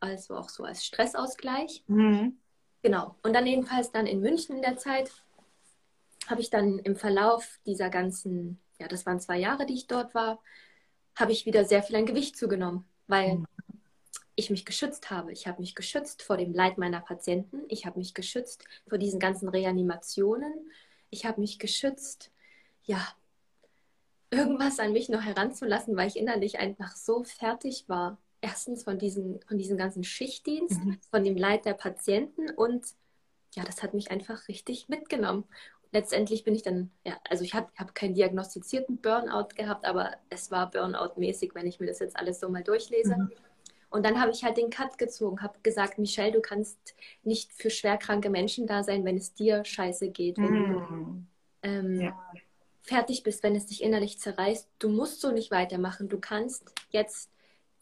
[0.00, 1.82] Also auch so als Stressausgleich.
[1.86, 2.41] Mhm.
[2.82, 3.16] Genau.
[3.22, 5.10] Und dann jedenfalls dann in München in der Zeit
[6.28, 10.14] habe ich dann im Verlauf dieser ganzen, ja, das waren zwei Jahre, die ich dort
[10.14, 10.40] war,
[11.14, 13.46] habe ich wieder sehr viel an Gewicht zugenommen, weil mhm.
[14.34, 15.32] ich mich geschützt habe.
[15.32, 17.62] Ich habe mich geschützt vor dem Leid meiner Patienten.
[17.68, 20.52] Ich habe mich geschützt vor diesen ganzen Reanimationen.
[21.10, 22.30] Ich habe mich geschützt,
[22.84, 23.06] ja,
[24.30, 28.18] irgendwas an mich noch heranzulassen, weil ich innerlich einfach so fertig war.
[28.42, 30.98] Erstens von, diesen, von diesem ganzen Schichtdienst, mhm.
[31.10, 32.84] von dem Leid der Patienten und
[33.54, 35.44] ja, das hat mich einfach richtig mitgenommen.
[35.92, 40.50] Letztendlich bin ich dann, ja, also ich habe hab keinen diagnostizierten Burnout gehabt, aber es
[40.50, 43.16] war Burnout-mäßig, wenn ich mir das jetzt alles so mal durchlese.
[43.16, 43.30] Mhm.
[43.90, 47.68] Und dann habe ich halt den Cut gezogen, habe gesagt, Michelle, du kannst nicht für
[47.68, 50.72] schwerkranke Menschen da sein, wenn es dir scheiße geht, wenn mhm.
[50.72, 51.26] du
[51.62, 52.18] ähm, ja.
[52.80, 54.66] fertig bist, wenn es dich innerlich zerreißt.
[54.78, 56.08] Du musst so nicht weitermachen.
[56.08, 57.30] Du kannst jetzt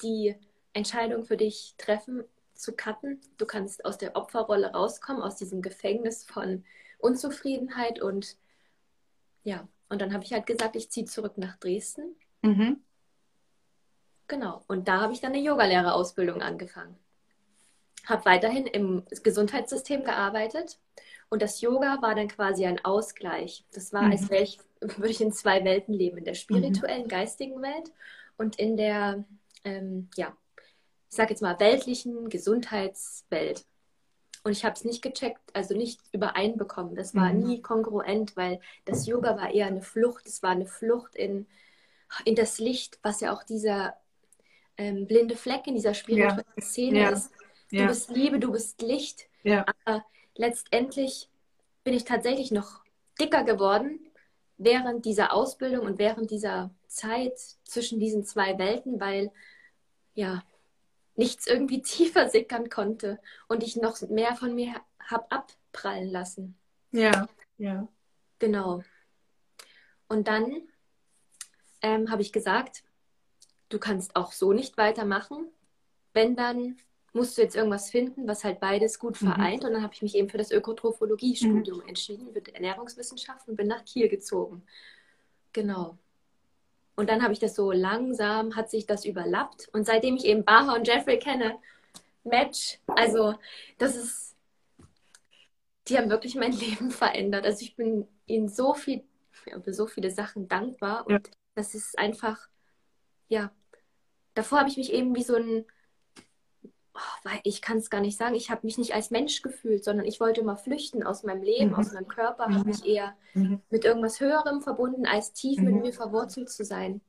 [0.03, 0.35] die
[0.73, 3.21] Entscheidung für dich treffen, zu cutten.
[3.39, 6.65] Du kannst aus der Opferrolle rauskommen, aus diesem Gefängnis von
[6.99, 8.37] Unzufriedenheit und
[9.43, 12.15] ja, und dann habe ich halt gesagt, ich ziehe zurück nach Dresden.
[12.43, 12.81] Mhm.
[14.29, 16.97] Genau, und da habe ich dann eine Yogalehrerausbildung angefangen.
[18.07, 20.79] Habe weiterhin im Gesundheitssystem gearbeitet
[21.31, 23.65] und das Yoga war dann quasi ein Ausgleich.
[23.73, 24.13] Das war, mhm.
[24.13, 27.09] als wäre ich, würde ich in zwei Welten leben, in der spirituellen, mhm.
[27.09, 27.93] geistigen Welt
[28.37, 29.25] und in der,
[29.65, 30.37] ähm, ja,
[31.11, 33.65] ich sage jetzt mal, weltlichen Gesundheitswelt.
[34.43, 36.95] Und ich habe es nicht gecheckt, also nicht übereinbekommen.
[36.95, 37.41] Das war mhm.
[37.41, 40.27] nie kongruent, weil das Yoga war eher eine Flucht.
[40.27, 41.47] Es war eine Flucht in,
[42.25, 43.97] in das Licht, was ja auch dieser
[44.79, 46.63] ähm, blinde Fleck in dieser spirituellen ja.
[46.63, 47.11] Szene ja.
[47.11, 47.33] ist.
[47.71, 47.87] Du ja.
[47.87, 49.29] bist Liebe, du bist Licht.
[49.85, 50.05] Aber
[50.37, 51.29] letztendlich
[51.85, 52.81] bin ich tatsächlich noch
[53.21, 54.01] dicker geworden
[54.59, 59.33] während dieser Ausbildung und während dieser Zeit zwischen diesen zwei Welten, weil
[60.15, 60.43] ja,
[61.21, 66.57] nichts irgendwie tiefer sickern konnte und ich noch mehr von mir habe abprallen lassen.
[66.91, 67.29] Ja,
[67.59, 67.87] ja.
[68.39, 68.83] Genau.
[70.09, 70.63] Und dann
[71.83, 72.83] ähm, habe ich gesagt,
[73.69, 75.47] du kannst auch so nicht weitermachen.
[76.13, 76.79] Wenn, dann
[77.13, 79.27] musst du jetzt irgendwas finden, was halt beides gut mhm.
[79.27, 79.63] vereint.
[79.63, 79.69] Mhm.
[79.69, 81.89] Und dann habe ich mich eben für das Ökotrophologie-Studium mhm.
[81.89, 84.63] entschieden, für Ernährungswissenschaften und bin nach Kiel gezogen.
[85.53, 85.99] Genau.
[87.01, 89.71] Und dann habe ich das so langsam, hat sich das überlappt.
[89.73, 91.59] Und seitdem ich eben Baha und Jeffrey kenne,
[92.25, 93.37] Match, also
[93.79, 94.37] das ist,
[95.89, 97.47] die haben wirklich mein Leben verändert.
[97.47, 101.07] Also ich bin ihnen so viel, für so viele Sachen dankbar.
[101.07, 101.35] Und ja.
[101.55, 102.51] das ist einfach,
[103.29, 103.51] ja,
[104.35, 105.65] davor habe ich mich eben wie so ein,
[106.95, 110.07] oh, ich kann es gar nicht sagen, ich habe mich nicht als Mensch gefühlt, sondern
[110.07, 111.75] ich wollte immer flüchten aus meinem Leben, mhm.
[111.75, 112.55] aus meinem Körper, mhm.
[112.55, 113.61] habe mich eher mhm.
[113.71, 115.83] mit irgendwas Höherem verbunden, als tief mit mhm.
[115.83, 117.01] mir verwurzelt zu sein.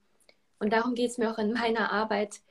[0.60, 2.42] Und darum geht es mir auch in meiner Arbeit,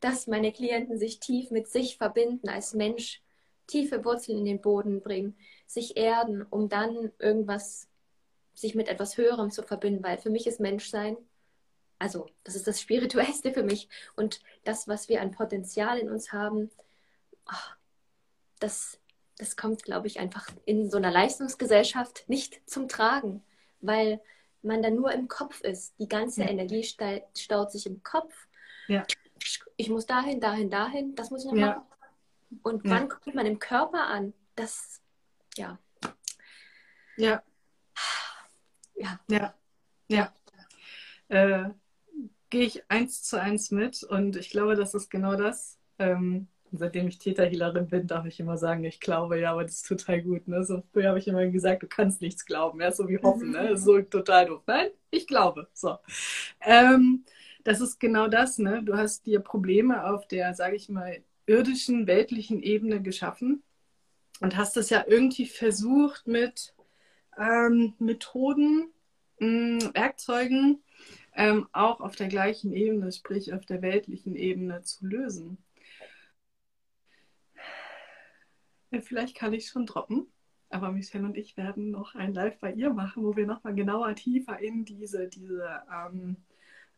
[0.00, 3.22] dass meine Klienten sich tief mit sich verbinden als Mensch,
[3.66, 7.88] tiefe Wurzeln in den Boden bringen, sich erden, um dann irgendwas,
[8.54, 11.16] sich mit etwas Höherem zu verbinden, weil für mich ist Menschsein
[12.00, 13.88] also das ist das Spirituellste für mich.
[14.16, 16.70] Und das, was wir an Potenzial in uns haben,
[17.46, 17.72] oh,
[18.58, 18.98] das,
[19.36, 23.44] das kommt, glaube ich, einfach in so einer Leistungsgesellschaft nicht zum Tragen,
[23.80, 24.20] weil
[24.62, 25.94] man dann nur im Kopf ist.
[25.98, 26.48] Die ganze ja.
[26.48, 28.34] Energie staut sich im Kopf.
[28.88, 29.06] Ja.
[29.76, 31.66] Ich muss dahin, dahin, dahin, das muss ich noch ja.
[31.66, 31.82] machen.
[32.62, 34.32] Und wann kommt man im Körper an?
[34.56, 35.02] Das,
[35.56, 35.78] ja.
[37.16, 37.42] Ja.
[38.94, 39.20] Ja.
[39.28, 39.54] Ja.
[40.08, 40.32] Ja.
[41.28, 41.70] Äh,
[42.50, 45.78] gehe ich eins zu eins mit und ich glaube, das ist genau das.
[45.98, 49.88] Ähm, seitdem ich Täterhealerin bin, darf ich immer sagen, ich glaube, ja, aber das ist
[49.88, 50.46] total gut.
[50.48, 50.64] Ne?
[50.64, 53.76] So früher habe ich immer gesagt, du kannst nichts glauben, ja, so wie hoffen, ne?
[53.78, 54.62] so total doof.
[54.66, 55.68] Nein, ich glaube.
[55.72, 55.98] So.
[56.60, 57.24] Ähm,
[57.64, 58.82] das ist genau das, ne?
[58.82, 63.62] Du hast dir Probleme auf der, sage ich mal, irdischen, weltlichen Ebene geschaffen
[64.40, 66.74] und hast es ja irgendwie versucht mit
[67.36, 68.90] ähm, Methoden,
[69.40, 70.82] mh, mm, Werkzeugen,
[71.34, 75.58] ähm, auch auf der gleichen Ebene, sprich auf der weltlichen Ebene zu lösen.
[78.90, 80.26] Ja, vielleicht kann ich schon droppen,
[80.68, 84.14] aber Michelle und ich werden noch ein Live bei ihr machen, wo wir nochmal genauer
[84.16, 86.36] tiefer in diese, diese, ähm,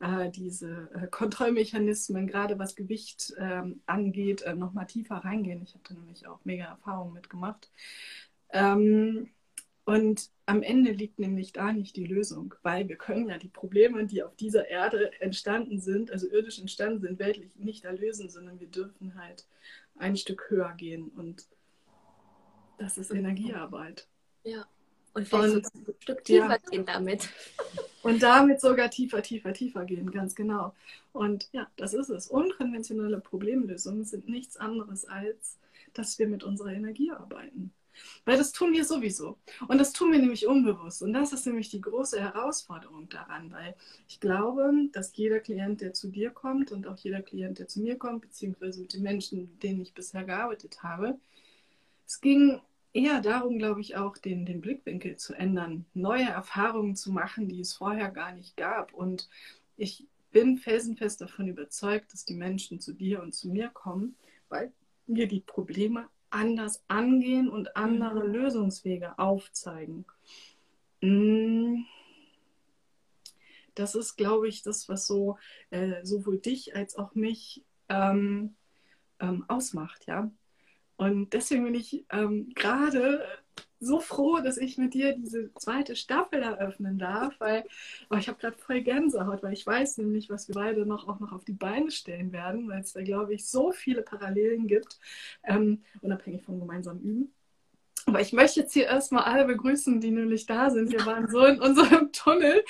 [0.01, 5.63] äh, diese äh, Kontrollmechanismen, gerade was Gewicht ähm, angeht, äh, nochmal tiefer reingehen.
[5.63, 7.71] Ich habe da nämlich auch mega Erfahrungen mitgemacht.
[8.51, 9.31] Ähm,
[9.85, 14.07] und am Ende liegt nämlich da nicht die Lösung, weil wir können ja die Probleme,
[14.07, 18.69] die auf dieser Erde entstanden sind, also irdisch entstanden sind, weltlich nicht erlösen, sondern wir
[18.69, 19.47] dürfen halt
[19.97, 21.47] ein Stück höher gehen und
[22.79, 24.07] das ist Energiearbeit.
[24.45, 24.67] Ja.
[25.15, 26.59] Und vielleicht und, ein Stück tiefer ja.
[26.71, 27.29] gehen damit.
[28.03, 30.75] Und damit sogar tiefer, tiefer, tiefer gehen, ganz genau.
[31.13, 32.29] Und ja, das ist es.
[32.29, 35.59] Unkonventionelle Problemlösungen sind nichts anderes als,
[35.93, 37.73] dass wir mit unserer Energie arbeiten.
[38.25, 39.39] Weil das tun wir sowieso.
[39.69, 41.03] Und das tun wir nämlich unbewusst.
[41.03, 43.75] Und das ist nämlich die große Herausforderung daran, weil
[44.09, 47.81] ich glaube, dass jeder Klient, der zu dir kommt und auch jeder Klient, der zu
[47.81, 51.19] mir kommt, beziehungsweise mit den Menschen, mit denen ich bisher gearbeitet habe,
[52.07, 52.61] es ging
[52.93, 57.61] eher darum, glaube ich, auch den, den Blickwinkel zu ändern, neue Erfahrungen zu machen, die
[57.61, 58.93] es vorher gar nicht gab.
[58.93, 59.29] Und
[59.77, 64.17] ich bin felsenfest davon überzeugt, dass die Menschen zu dir und zu mir kommen,
[64.49, 64.73] weil
[65.07, 68.33] wir die Probleme anders angehen und andere mhm.
[68.33, 70.05] Lösungswege aufzeigen.
[71.01, 71.85] Mm.
[73.75, 75.39] Das ist, glaube ich, das, was so
[75.71, 78.55] äh, sowohl dich als auch mich ähm,
[79.19, 80.31] ähm, ausmacht, ja.
[80.97, 83.27] Und deswegen bin ich ähm, gerade
[83.83, 87.65] so froh, dass ich mit dir diese zweite Staffel eröffnen darf, weil
[88.11, 91.21] oh, ich habe gerade voll Gänsehaut, weil ich weiß nämlich, was wir beide noch auch
[91.21, 94.99] noch auf die Beine stellen werden, weil es da, glaube ich, so viele Parallelen gibt,
[95.45, 97.35] ähm, unabhängig vom gemeinsamen Üben.
[98.07, 100.91] Aber ich möchte jetzt hier erstmal alle begrüßen, die nämlich da sind.
[100.91, 102.65] Wir waren so in unserem Tunnel.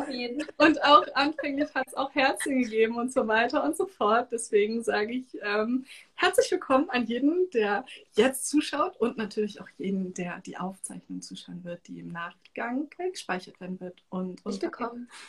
[0.00, 0.42] Auf jeden.
[0.56, 4.28] Und auch anfänglich hat es auch Herzen gegeben und so weiter und so fort.
[4.32, 5.84] Deswegen sage ich ähm,
[6.14, 7.84] herzlich willkommen an jeden, der
[8.14, 13.60] jetzt zuschaut und natürlich auch jeden, der die Aufzeichnung zuschauen wird, die im Nachgang gespeichert
[13.60, 14.62] werden wird und, und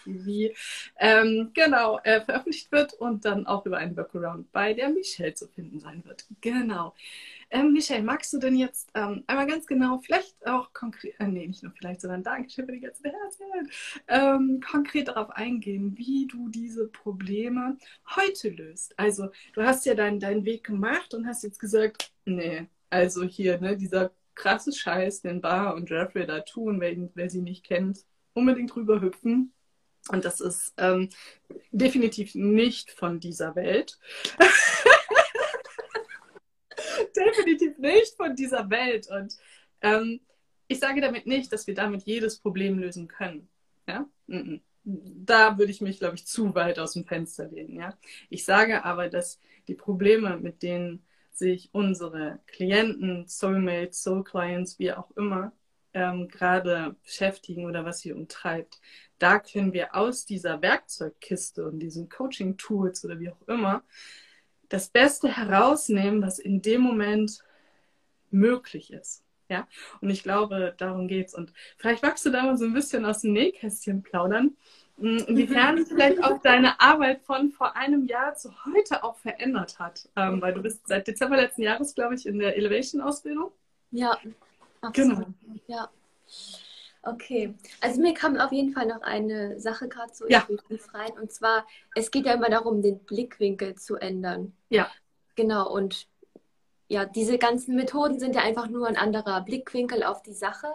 [0.05, 0.55] wie
[0.99, 5.47] ähm, genau äh, veröffentlicht wird und dann auch über einen Workaround bei der Michelle zu
[5.47, 6.25] finden sein wird.
[6.39, 6.93] Genau.
[7.53, 11.47] Ähm, Michelle, magst du denn jetzt ähm, einmal ganz genau, vielleicht auch konkret, äh, nee,
[11.47, 13.71] nicht nur vielleicht, sondern Dankeschön für die ganze Herzchen,
[14.07, 17.77] ähm, konkret darauf eingehen, wie du diese Probleme
[18.15, 18.97] heute löst?
[18.97, 23.59] Also, du hast ja deinen, deinen Weg gemacht und hast jetzt gesagt, nee, also hier,
[23.59, 28.05] ne, dieser krasse Scheiß, den Bar und Jeffrey da tun, wer, wer sie nicht kennt,
[28.33, 29.53] unbedingt drüber hüpfen.
[30.09, 31.09] Und das ist ähm,
[31.71, 33.99] definitiv nicht von dieser Welt.
[37.15, 39.07] definitiv nicht von dieser Welt.
[39.09, 39.37] Und
[39.81, 40.21] ähm,
[40.67, 43.49] ich sage damit nicht, dass wir damit jedes Problem lösen können.
[43.87, 44.07] Ja?
[44.83, 47.77] Da würde ich mich, glaube ich, zu weit aus dem Fenster lehnen.
[47.77, 47.97] Ja?
[48.29, 54.93] Ich sage aber, dass die Probleme, mit denen sich unsere Klienten, Soulmates, Soul Clients, wie
[54.93, 55.53] auch immer,
[55.93, 58.79] ähm, gerade beschäftigen oder was sie umtreibt,
[59.19, 63.83] da können wir aus dieser Werkzeugkiste und diesen Coaching-Tools oder wie auch immer
[64.71, 67.43] das Beste herausnehmen, was in dem Moment
[68.31, 69.23] möglich ist.
[69.49, 69.67] Ja,
[69.99, 71.35] und ich glaube, darum geht's.
[71.35, 74.55] Und vielleicht magst du da mal so ein bisschen aus dem Nähkästchen plaudern,
[74.97, 79.77] hm, inwiefern sich vielleicht auch deine Arbeit von vor einem Jahr zu heute auch verändert
[79.77, 80.07] hat.
[80.15, 83.51] Ähm, weil du bist seit Dezember letzten Jahres, glaube ich, in der Elevation-Ausbildung.
[83.91, 84.17] Ja,
[84.79, 85.17] absolut.
[85.17, 85.27] Genau.
[85.67, 85.89] Ja.
[87.03, 90.47] Okay, also mir kam auf jeden Fall noch eine Sache gerade so ja.
[90.93, 91.11] rein.
[91.19, 94.53] Und zwar, es geht ja immer darum, den Blickwinkel zu ändern.
[94.69, 94.89] Ja.
[95.35, 96.07] Genau, und
[96.87, 100.67] ja, diese ganzen Methoden sind ja einfach nur ein anderer Blickwinkel auf die Sache.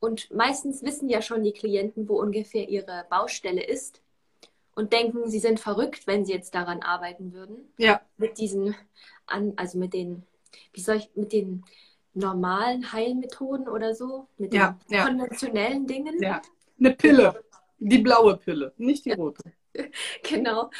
[0.00, 4.02] Und meistens wissen ja schon die Klienten, wo ungefähr ihre Baustelle ist
[4.74, 7.72] und denken, sie sind verrückt, wenn sie jetzt daran arbeiten würden.
[7.78, 8.00] Ja.
[8.18, 8.74] Mit diesen,
[9.26, 10.24] also mit den,
[10.72, 11.64] wie soll ich, mit den
[12.14, 15.06] normalen Heilmethoden oder so, mit ja, den ja.
[15.06, 16.22] konventionellen Dingen.
[16.22, 16.42] Ja,
[16.78, 17.44] eine Pille,
[17.78, 19.42] die blaue Pille, nicht die rote.
[20.22, 20.70] genau.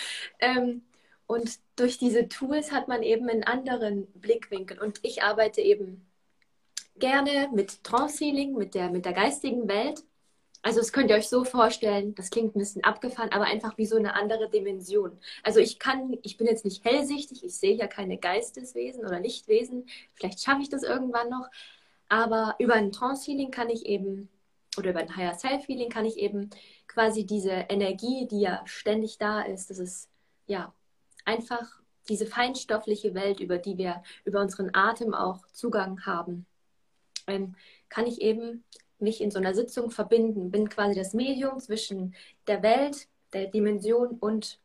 [0.40, 0.82] Ähm,
[1.26, 4.80] und durch diese Tools hat man eben einen anderen Blickwinkel.
[4.80, 6.04] Und ich arbeite eben
[6.96, 10.02] gerne mit Trance Healing, mit der, mit der geistigen Welt.
[10.62, 13.86] Also das könnt ihr euch so vorstellen, das klingt ein bisschen abgefahren, aber einfach wie
[13.86, 15.18] so eine andere Dimension.
[15.42, 19.88] Also ich kann, ich bin jetzt nicht hellsichtig, ich sehe ja keine Geisteswesen oder Lichtwesen,
[20.12, 21.48] vielleicht schaffe ich das irgendwann noch,
[22.08, 24.28] aber über ein Trance-Healing kann ich eben,
[24.76, 26.50] oder über ein Higher Self-Healing kann ich eben
[26.88, 30.10] quasi diese Energie, die ja ständig da ist, das ist
[30.46, 30.74] ja
[31.24, 36.44] einfach diese feinstoffliche Welt, über die wir über unseren Atem auch Zugang haben,
[37.26, 37.54] ähm,
[37.88, 38.64] kann ich eben
[39.02, 42.14] mich in so einer Sitzung verbinden, bin quasi das Medium zwischen
[42.46, 44.58] der Welt, der Dimension und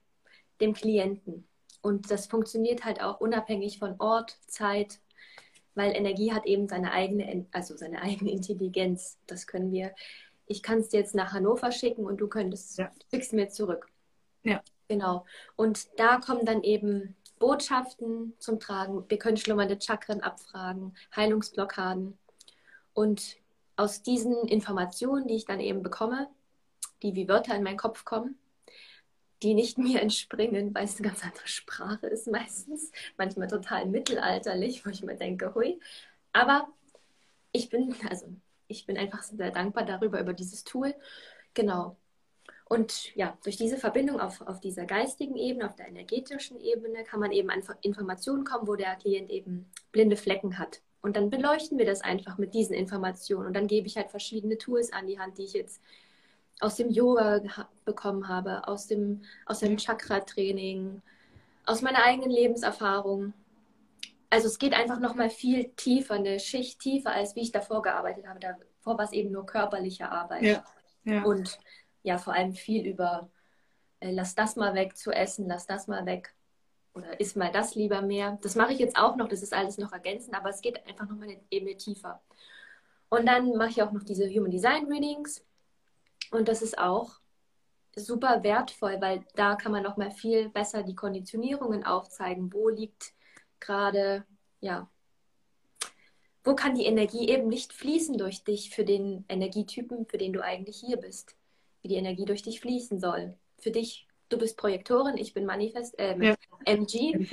[0.62, 1.48] dem Klienten.
[1.82, 5.00] Und das funktioniert halt auch unabhängig von Ort, Zeit,
[5.76, 9.18] weil Energie hat eben seine eigene, also seine eigene Intelligenz.
[9.28, 9.94] Das können wir.
[10.48, 12.92] Ich kann es dir jetzt nach Hannover schicken und du könntest, ja.
[13.12, 13.88] schickst mir zurück.
[14.44, 14.64] Ja.
[14.88, 15.26] Genau.
[15.56, 19.04] Und da kommen dann eben Botschaften zum Tragen.
[19.10, 22.18] Wir können schlummernde Chakren abfragen, Heilungsblockaden.
[22.94, 23.38] Und
[23.76, 26.30] aus diesen Informationen, die ich dann eben bekomme,
[27.04, 28.38] die wie Wörter in meinen Kopf kommen,
[29.44, 34.86] die nicht mir entspringen, weil es eine ganz andere Sprache ist meistens, manchmal total mittelalterlich,
[34.86, 35.80] wo ich mir denke, hui.
[36.34, 36.68] Aber
[37.52, 38.28] ich bin, also
[38.68, 40.96] ich bin einfach sehr dankbar darüber, über dieses Tool.
[41.54, 41.98] Genau.
[42.68, 47.20] Und ja, durch diese Verbindung auf, auf dieser geistigen Ebene, auf der energetischen Ebene, kann
[47.20, 50.82] man eben an Informationen kommen, wo der Klient eben blinde Flecken hat.
[51.06, 53.46] Und dann beleuchten wir das einfach mit diesen Informationen.
[53.46, 55.80] Und dann gebe ich halt verschiedene Tools an die Hand, die ich jetzt
[56.60, 57.42] aus dem Yoga
[57.86, 61.04] bekommen habe, aus dem, aus dem Chakra-Training,
[61.68, 63.34] aus meiner eigenen Lebenserfahrung.
[64.32, 68.28] also es geht einfach nochmal viel tiefer, eine Schicht tiefer, als wie ich davor gearbeitet
[68.28, 68.40] habe.
[68.40, 70.42] Davor war es eben nur körperliche Arbeit.
[70.42, 70.64] Ja.
[71.04, 71.24] Ja.
[71.24, 71.60] Und
[72.02, 73.30] ja, vor allem viel über
[74.00, 76.34] äh, lass das mal weg zu essen, lass das mal weg.
[76.96, 78.40] Oder isst mal das lieber mehr.
[78.42, 81.08] Das mache ich jetzt auch noch, das ist alles noch ergänzend, aber es geht einfach
[81.08, 82.22] nochmal eine Ebene tiefer.
[83.10, 85.46] Und dann mache ich auch noch diese Human Design Readings.
[86.32, 87.20] Und das ist auch
[87.96, 92.52] super wertvoll, weil da kann man nochmal viel besser die Konditionierungen aufzeigen.
[92.52, 93.14] Wo liegt
[93.60, 94.26] gerade,
[94.62, 94.90] ja,
[96.44, 100.44] wo kann die Energie eben nicht fließen durch dich für den Energietypen, für den du
[100.44, 101.36] eigentlich hier bist?
[101.82, 103.38] Wie die Energie durch dich fließen soll.
[103.58, 106.36] Für dich, du bist Projektorin, ich bin Manifest, äh, ja.
[106.66, 107.28] MG.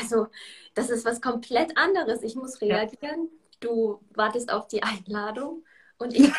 [0.00, 0.28] Also,
[0.74, 2.22] das ist was komplett anderes.
[2.22, 3.28] Ich muss reagieren.
[3.30, 3.58] Ja.
[3.60, 5.64] Du wartest auf die Einladung
[5.98, 6.30] und ich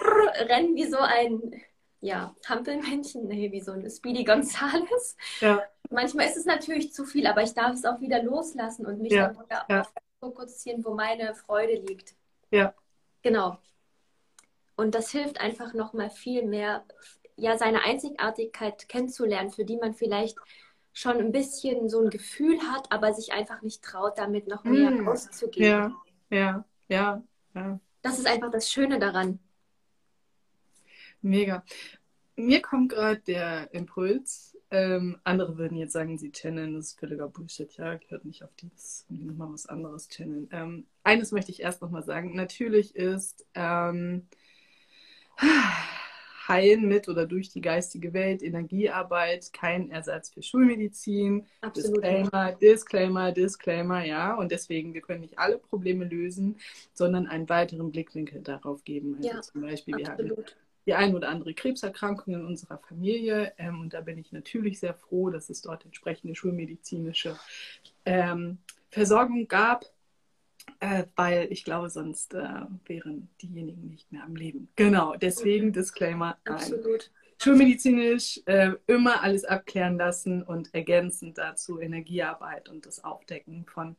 [0.48, 1.62] renne wie so ein
[2.00, 5.16] ja, Hampelmännchen, nee, wie so ein Speedy Gonzales.
[5.40, 5.62] Ja.
[5.88, 9.12] Manchmal ist es natürlich zu viel, aber ich darf es auch wieder loslassen und mich
[9.12, 9.32] ja.
[9.68, 9.86] dann
[10.18, 12.14] fokussieren, wo meine Freude liegt.
[12.50, 12.74] Ja.
[13.22, 13.58] Genau.
[14.74, 16.84] Und das hilft einfach nochmal viel mehr,
[17.36, 20.38] ja, seine Einzigartigkeit kennenzulernen, für die man vielleicht
[20.92, 24.90] schon ein bisschen so ein Gefühl hat, aber sich einfach nicht traut, damit noch mehr
[24.90, 25.08] mm.
[25.08, 25.64] auszugehen.
[25.64, 25.96] Ja,
[26.30, 27.22] ja, ja,
[27.54, 27.80] ja.
[28.02, 29.38] Das ist einfach das Schöne daran.
[31.22, 31.64] Mega.
[32.36, 34.56] Mir kommt gerade der Impuls.
[34.70, 37.72] Ähm, andere würden jetzt sagen, sie channeln, das ist völliger Bullshit.
[37.76, 40.48] Ja, gehört nicht auf dieses, nochmal was anderes channeln.
[40.50, 42.34] Ähm, eines möchte ich erst nochmal sagen.
[42.34, 44.26] Natürlich ist ähm,
[46.48, 51.46] Heilen mit oder durch die geistige Welt, Energiearbeit, kein Ersatz für Schulmedizin.
[51.60, 52.02] Absolut.
[52.02, 54.34] Disclaimer, Disclaimer, Disclaimer, ja.
[54.34, 56.56] Und deswegen, wir können nicht alle Probleme lösen,
[56.92, 59.16] sondern einen weiteren Blickwinkel darauf geben.
[59.16, 60.38] Also ja, zum Beispiel, wir absolut.
[60.38, 63.52] haben die ein oder andere Krebserkrankung in unserer Familie.
[63.58, 67.36] Ähm, und da bin ich natürlich sehr froh, dass es dort entsprechende schulmedizinische
[68.04, 68.58] ähm,
[68.90, 69.86] Versorgung gab,
[70.80, 74.68] äh, weil ich glaube, sonst äh, wären diejenigen nicht mehr am Leben.
[74.76, 75.80] Genau, deswegen okay.
[75.80, 76.38] Disclaimer.
[76.44, 76.54] Nein.
[76.54, 77.10] Absolut.
[77.38, 83.96] Schulmedizinisch äh, immer alles abklären lassen und ergänzend dazu Energiearbeit und das Aufdecken von,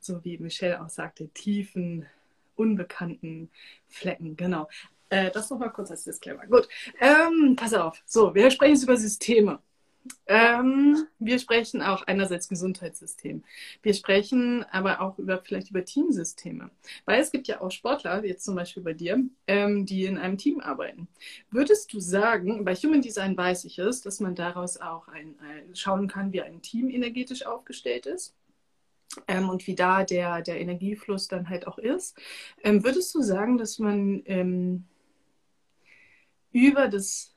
[0.00, 2.06] so wie Michelle auch sagte, tiefen,
[2.54, 3.50] unbekannten
[3.88, 4.36] Flecken.
[4.36, 4.68] Genau.
[5.08, 6.46] Äh, das nochmal kurz als Disclaimer.
[6.46, 6.68] Gut,
[7.00, 8.02] ähm, pass auf.
[8.06, 9.60] So, wir sprechen jetzt über Systeme.
[10.26, 13.44] Ähm, wir sprechen auch einerseits Gesundheitssystem.
[13.82, 16.70] Wir sprechen aber auch über vielleicht über Teamsysteme.
[17.04, 20.38] Weil es gibt ja auch Sportler, jetzt zum Beispiel bei dir, ähm, die in einem
[20.38, 21.08] Team arbeiten.
[21.50, 25.74] Würdest du sagen, bei Human Design weiß ich es, dass man daraus auch ein, ein
[25.74, 28.34] schauen kann, wie ein Team energetisch aufgestellt ist?
[29.28, 32.18] ähm, und wie da der, der Energiefluss dann halt auch ist.
[32.62, 34.84] Ähm, würdest du sagen, dass man ähm,
[36.52, 37.35] über das,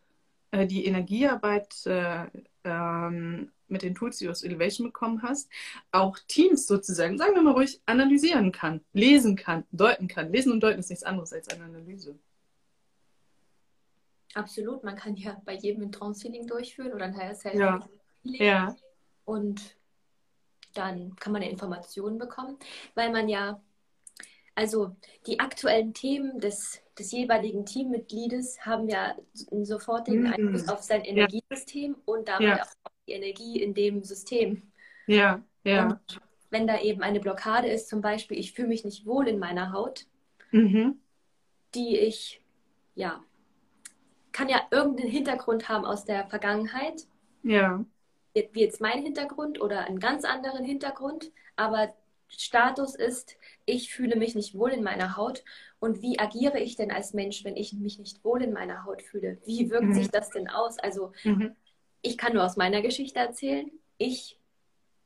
[0.52, 2.26] äh, die Energiearbeit äh,
[2.64, 5.50] ähm, mit den Tools, die du aus Elevation bekommen hast,
[5.92, 10.32] auch Teams sozusagen, sagen wir mal ruhig, analysieren kann, lesen kann, deuten kann.
[10.32, 12.18] Lesen und deuten ist nichts anderes als eine Analyse.
[14.34, 17.88] Absolut, man kann ja bei jedem ein Trance-Healing durchführen oder ein Higher Self ja.
[18.24, 18.76] ja.
[19.26, 19.78] Und
[20.74, 22.58] dann kann man Informationen bekommen,
[22.96, 23.62] weil man ja,
[24.60, 24.94] also
[25.26, 29.16] die aktuellen Themen des, des jeweiligen Teammitgliedes haben ja
[29.52, 30.34] einen sofortigen mhm.
[30.34, 31.98] Einfluss auf sein Energiesystem ja.
[32.04, 32.56] und damit ja.
[32.58, 34.64] auch auf die Energie in dem System.
[35.08, 35.88] Ja, ja.
[35.88, 36.20] Und
[36.50, 39.72] wenn da eben eine Blockade ist, zum Beispiel, ich fühle mich nicht wohl in meiner
[39.72, 40.08] Haut,
[40.52, 41.00] mhm.
[41.74, 42.42] die ich,
[42.96, 43.24] ja,
[44.34, 47.08] kann ja irgendeinen Hintergrund haben aus der Vergangenheit.
[47.44, 47.86] Ja
[48.34, 51.94] wie jetzt mein Hintergrund oder einen ganz anderen Hintergrund, aber
[52.30, 55.44] Status ist, ich fühle mich nicht wohl in meiner Haut.
[55.80, 59.02] Und wie agiere ich denn als Mensch, wenn ich mich nicht wohl in meiner Haut
[59.02, 59.38] fühle?
[59.46, 59.94] Wie wirkt mhm.
[59.94, 60.78] sich das denn aus?
[60.80, 61.56] Also, mhm.
[62.02, 63.72] ich kann nur aus meiner Geschichte erzählen.
[63.98, 64.40] Ich,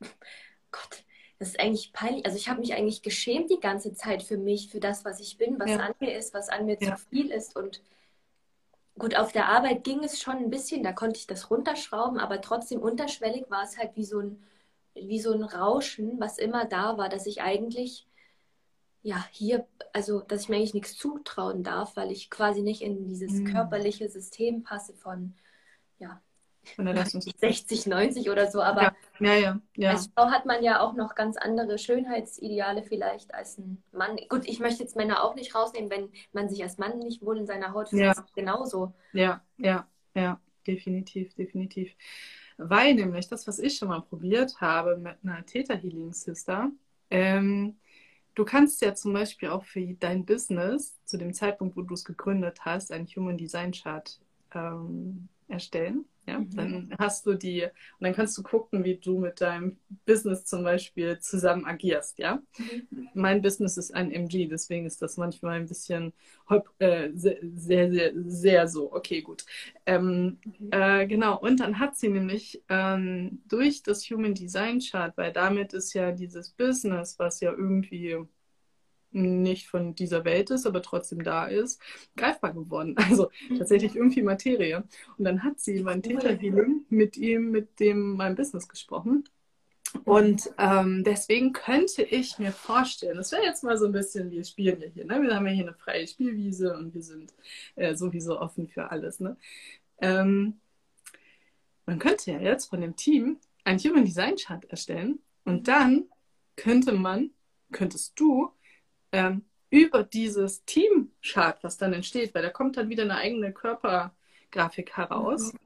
[0.70, 1.04] Gott,
[1.38, 2.26] das ist eigentlich peinlich.
[2.26, 5.38] Also, ich habe mich eigentlich geschämt die ganze Zeit für mich, für das, was ich
[5.38, 5.78] bin, was ja.
[5.78, 6.96] an mir ist, was an mir ja.
[6.96, 7.56] zu viel ist.
[7.56, 7.80] Und
[8.96, 12.40] Gut, auf der Arbeit ging es schon ein bisschen, da konnte ich das runterschrauben, aber
[12.40, 14.42] trotzdem unterschwellig war es halt wie so ein,
[14.94, 18.06] wie so ein Rauschen, was immer da war, dass ich eigentlich,
[19.02, 23.06] ja, hier, also, dass ich mir eigentlich nichts zutrauen darf, weil ich quasi nicht in
[23.06, 23.52] dieses mhm.
[23.52, 25.34] körperliche System passe von,
[25.98, 26.20] ja,
[26.76, 28.94] von der 60, 90 oder so, aber ja.
[29.20, 29.90] Ja, ja, ja.
[29.90, 34.16] als Frau hat man ja auch noch ganz andere Schönheitsideale vielleicht als ein Mann.
[34.28, 37.38] Gut, ich möchte jetzt Männer auch nicht rausnehmen, wenn man sich als Mann nicht wohl
[37.38, 38.26] in seiner Haut fühlt, ja.
[38.34, 38.92] genauso.
[39.12, 41.94] Ja, ja, ja, definitiv, definitiv.
[42.56, 46.70] Weil nämlich das, was ich schon mal probiert habe mit einer Theta Healing Sister,
[47.10, 47.76] ähm,
[48.34, 52.04] du kannst ja zum Beispiel auch für dein Business zu dem Zeitpunkt, wo du es
[52.04, 54.20] gegründet hast, einen Human Design Chart
[54.54, 56.50] ähm, erstellen Ja, mhm.
[56.56, 57.70] dann hast du die, und
[58.00, 62.42] dann kannst du gucken, wie du mit deinem Business zum Beispiel zusammen agierst, ja.
[62.58, 63.08] Mhm.
[63.14, 66.12] Mein Business ist ein MG, deswegen ist das manchmal ein bisschen
[66.78, 67.38] äh, sehr,
[67.90, 68.92] sehr, sehr, so.
[68.92, 69.44] Okay, gut.
[69.86, 70.68] Ähm, mhm.
[70.70, 75.72] äh, genau, und dann hat sie nämlich ähm, durch das Human Design Chart, weil damit
[75.74, 78.18] ist ja dieses Business, was ja irgendwie
[79.14, 81.80] nicht von dieser Welt ist, aber trotzdem da ist,
[82.16, 82.96] greifbar geworden.
[83.14, 83.58] Also mhm.
[83.58, 84.82] tatsächlich irgendwie Materie.
[85.18, 89.24] Und dann hat sie beim Theta Healing mit ihm, mit dem mein Business gesprochen.
[90.04, 94.42] Und ähm, deswegen könnte ich mir vorstellen, das wäre jetzt mal so ein bisschen, wir
[94.44, 95.22] spielen ja hier, ne?
[95.22, 97.32] wir haben ja hier eine freie Spielwiese und wir sind
[97.76, 99.20] äh, sowieso offen für alles.
[99.20, 99.36] Ne?
[100.00, 100.58] Ähm,
[101.86, 106.06] man könnte ja jetzt von dem Team ein Human Design Chart erstellen und dann
[106.56, 107.30] könnte man,
[107.70, 108.50] könntest du
[109.14, 114.96] ähm, über dieses Team-Chart, was dann entsteht, weil da kommt dann wieder eine eigene Körpergrafik
[114.96, 115.58] heraus, mhm.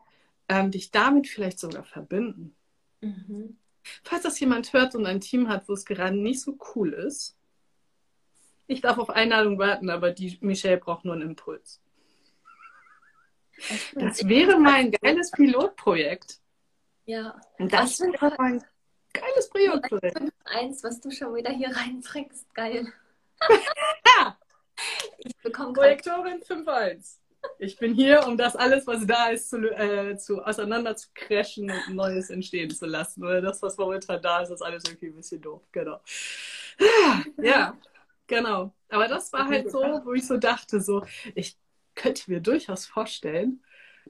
[0.49, 2.55] ähm, dich damit vielleicht sogar verbinden.
[3.01, 3.57] Mhm.
[4.03, 7.37] Falls das jemand hört und ein Team hat, wo es gerade nicht so cool ist,
[8.67, 11.81] ich darf auf Einladung warten, aber die Michelle braucht nur einen Impuls.
[13.95, 16.39] Das wäre mein geiles Pilotprojekt.
[17.07, 17.41] Ja.
[17.59, 18.63] das wäre mein
[19.15, 20.21] geiles Pilotprojekt.
[20.45, 22.93] Eins, was du schon wieder hier reinbringst, geil.
[25.19, 27.19] Ich bekomme Projektorin 5.1.
[27.59, 31.71] Ich bin hier, um das alles, was da ist, zu, äh, zu auseinander zu crashen
[31.71, 33.25] und Neues entstehen zu lassen.
[33.25, 35.63] Oder das, was momentan da ist, ist alles irgendwie ein bisschen doof.
[35.73, 36.01] Genau.
[37.41, 37.77] Ja,
[38.27, 38.73] genau.
[38.89, 41.57] Aber das war halt so, wo ich so dachte, so, ich
[41.95, 43.63] könnte mir durchaus vorstellen,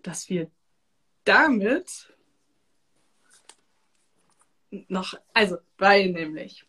[0.03, 0.51] dass wir
[1.25, 2.13] damit
[4.71, 6.68] noch, also, weil nämlich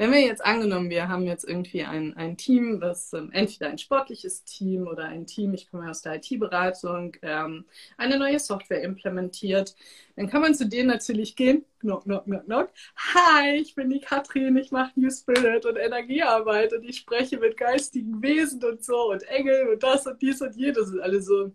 [0.00, 3.76] wenn wir jetzt angenommen, wir haben jetzt irgendwie ein, ein Team, das ähm, entweder ein
[3.76, 7.66] sportliches Team oder ein Team, ich komme aus der IT-Beratung, ähm,
[7.98, 9.76] eine neue Software implementiert,
[10.16, 12.70] dann kann man zu denen natürlich gehen, knock, knock, knock, knock.
[12.96, 17.58] Hi, ich bin die Katrin, ich mache New Spirit und Energiearbeit und ich spreche mit
[17.58, 21.52] geistigen Wesen und so und Engeln und das und dies und jedes und alle so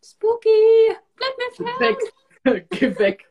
[0.00, 1.96] spooky, bleib mir fern.
[2.70, 3.24] Geh weg.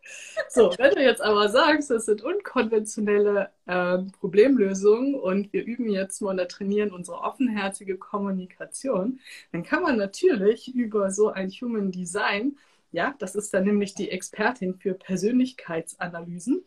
[0.49, 6.21] So, wenn du jetzt aber sagst, das sind unkonventionelle äh, Problemlösungen und wir üben jetzt
[6.21, 9.19] mal oder trainieren unsere offenherzige Kommunikation,
[9.51, 12.57] dann kann man natürlich über so ein Human Design,
[12.91, 16.63] ja, das ist dann nämlich die Expertin für Persönlichkeitsanalysen,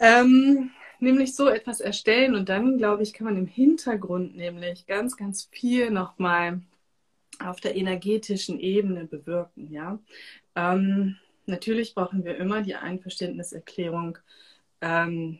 [0.00, 0.70] ähm,
[1.00, 5.48] nämlich so etwas erstellen und dann, glaube ich, kann man im Hintergrund nämlich ganz, ganz
[5.52, 6.60] viel nochmal
[7.38, 9.98] auf der energetischen Ebene bewirken, ja.
[10.54, 11.16] Ähm,
[11.46, 14.18] natürlich brauchen wir immer die Einverständniserklärung
[14.80, 15.38] ähm,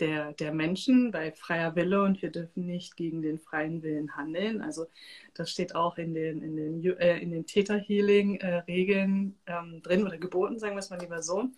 [0.00, 4.60] der, der Menschen bei freier Wille und wir dürfen nicht gegen den freien Willen handeln.
[4.60, 4.86] Also
[5.34, 10.58] das steht auch in den, in den, äh, den Theta-Healing-Regeln äh, ähm, drin oder geboten,
[10.58, 11.50] sagen wir es mal lieber so.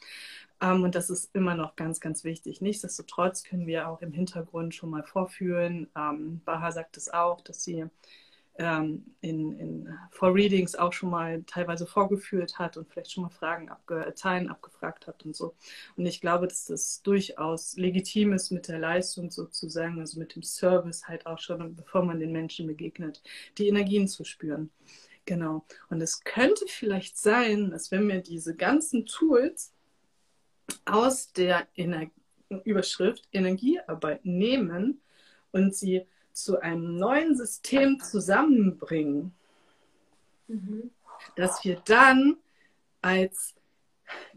[0.60, 2.60] Ähm, und das ist immer noch ganz, ganz wichtig.
[2.60, 5.88] Nichtsdestotrotz können wir auch im Hintergrund schon mal vorführen.
[5.96, 7.86] Ähm, Baha sagt es auch, dass sie
[8.58, 13.68] ähm, in, in Vorreadings auch schon mal teilweise vorgeführt hat und vielleicht schon mal Fragen,
[13.68, 15.54] abge Zahlen abgefragt hat und so.
[15.96, 20.42] Und ich glaube, dass das durchaus legitim ist mit der Leistung sozusagen, also mit dem
[20.42, 23.22] Service halt auch schon, bevor man den Menschen begegnet,
[23.58, 24.70] die Energien zu spüren.
[25.24, 25.64] Genau.
[25.88, 29.72] Und es könnte vielleicht sein, dass wenn wir diese ganzen Tools
[30.84, 32.10] aus der Ener
[32.64, 35.02] Überschrift Energiearbeit nehmen
[35.52, 36.06] und sie
[36.44, 39.32] zu einem neuen System zusammenbringen,
[40.46, 40.90] mhm.
[41.36, 42.36] dass wir dann
[43.02, 43.54] als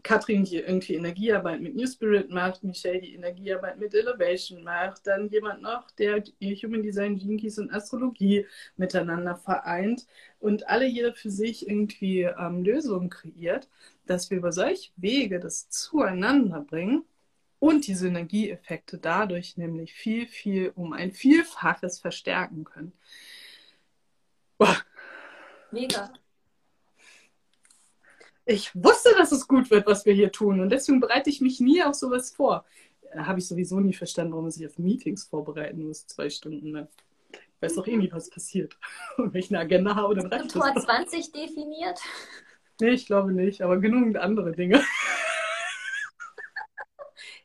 [0.02, 5.28] Katrin, die irgendwie Energiearbeit mit New Spirit macht, Michelle, die Energiearbeit mit Elevation macht, dann
[5.28, 8.46] jemand noch, der Human Design, Jinkies und Astrologie
[8.76, 10.06] miteinander vereint
[10.40, 13.68] und alle jeder für sich irgendwie ähm, Lösungen kreiert,
[14.06, 17.04] dass wir über solche Wege das zueinander bringen
[17.62, 22.92] und die Synergieeffekte dadurch nämlich viel, viel um ein Vielfaches verstärken können.
[24.58, 24.76] Boah.
[25.70, 26.12] Mega.
[28.46, 30.60] Ich wusste, dass es gut wird, was wir hier tun.
[30.60, 32.64] Und deswegen bereite ich mich nie auf sowas vor.
[33.14, 36.72] Da habe ich sowieso nie verstanden, warum man sich auf Meetings vorbereiten muss, zwei Stunden.
[36.72, 36.88] Ne?
[37.30, 38.76] Ich weiß doch eh nie, was passiert.
[39.18, 40.52] Und wenn ich eine Agenda habe, dann reicht das.
[40.52, 42.00] Tor 20 definiert?
[42.80, 44.82] Nee, ich glaube nicht, aber genug andere Dinge.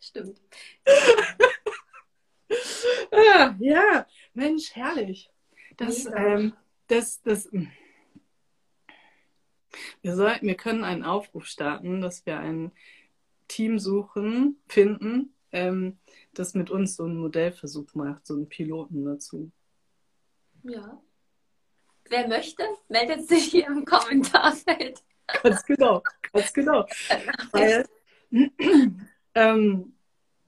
[0.08, 0.40] Stimmt.
[3.12, 5.30] ah, ja, Mensch, herrlich.
[5.76, 6.54] Das, ähm,
[6.88, 7.52] das, das.
[7.52, 7.70] Hm.
[10.02, 12.72] Wir, sollten, wir können einen Aufruf starten, dass wir ein
[13.50, 16.00] Team suchen, finden, ähm,
[16.34, 19.52] das mit uns so einen Modellversuch macht, so einen Piloten dazu.
[20.64, 21.02] Ja.
[22.10, 25.04] Wer möchte, meldet sich hier im Kommentarfeld.
[25.44, 26.02] ganz genau,
[26.32, 26.86] ganz genau.
[27.52, 27.86] Weil,
[29.36, 29.97] ähm,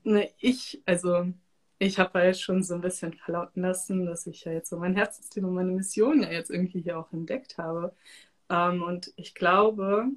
[0.03, 1.25] ne, ich, also
[1.79, 4.95] ich habe ja schon so ein bisschen verlauten lassen, dass ich ja jetzt so mein
[4.95, 7.95] Herzensthema, meine Mission ja jetzt irgendwie hier auch entdeckt habe.
[8.49, 10.07] Ähm, und ich glaube,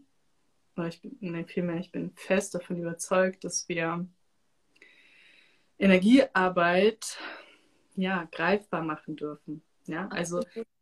[0.76, 4.07] oder ich bin, nein, vielmehr, ich bin fest davon überzeugt, dass wir
[5.78, 7.18] Energiearbeit
[7.97, 9.62] ja greifbar machen dürfen.
[9.87, 10.41] Ja, also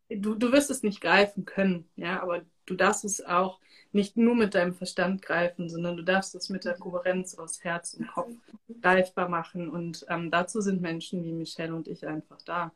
[0.09, 3.59] du, du wirst es nicht greifen können, ja, aber du darfst es auch
[3.93, 7.95] nicht nur mit deinem Verstand greifen, sondern du darfst es mit der Kohärenz aus Herz
[7.95, 8.33] und Kopf
[8.81, 9.69] greifbar machen.
[9.69, 12.73] Und ähm, dazu sind Menschen wie Michelle und ich einfach da.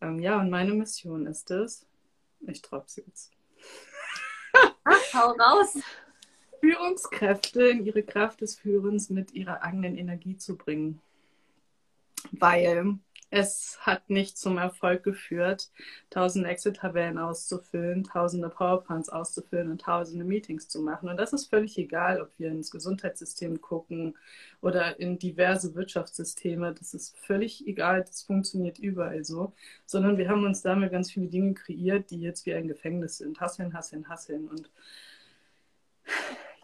[0.00, 1.84] Ähm, ja, und meine Mission ist es,
[2.40, 3.32] ich tropfe jetzt.
[4.84, 5.78] Ach, hau raus!
[6.60, 11.00] Führungskräfte in ihre Kraft des Führens mit ihrer eigenen Energie zu bringen.
[12.30, 12.98] Weil
[13.32, 15.70] es hat nicht zum Erfolg geführt,
[16.10, 21.08] tausende Excel-Tabellen auszufüllen, tausende PowerPoints auszufüllen und tausende Meetings zu machen.
[21.08, 24.18] Und das ist völlig egal, ob wir ins Gesundheitssystem gucken
[24.60, 26.74] oder in diverse Wirtschaftssysteme.
[26.74, 29.54] Das ist völlig egal, das funktioniert überall so.
[29.86, 33.40] Sondern wir haben uns damit ganz viele Dinge kreiert, die jetzt wie ein Gefängnis sind.
[33.40, 34.46] Hasseln, hasseln, hasseln.
[34.46, 34.68] Und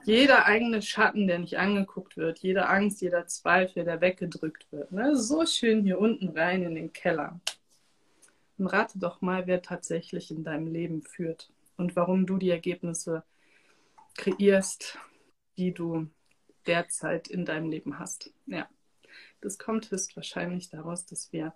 [0.09, 4.91] jeder eigene Schatten, der nicht angeguckt wird, jede Angst, jeder Zweifel, der weggedrückt wird.
[4.91, 5.15] Ne?
[5.15, 7.39] So schön hier unten rein in den Keller.
[8.57, 13.23] Und rate doch mal, wer tatsächlich in deinem Leben führt und warum du die Ergebnisse
[14.17, 14.99] kreierst,
[15.59, 16.09] die du
[16.67, 18.33] derzeit in deinem Leben hast.
[18.47, 18.67] Ja,
[19.43, 21.53] das kommt höchstwahrscheinlich daraus, dass wir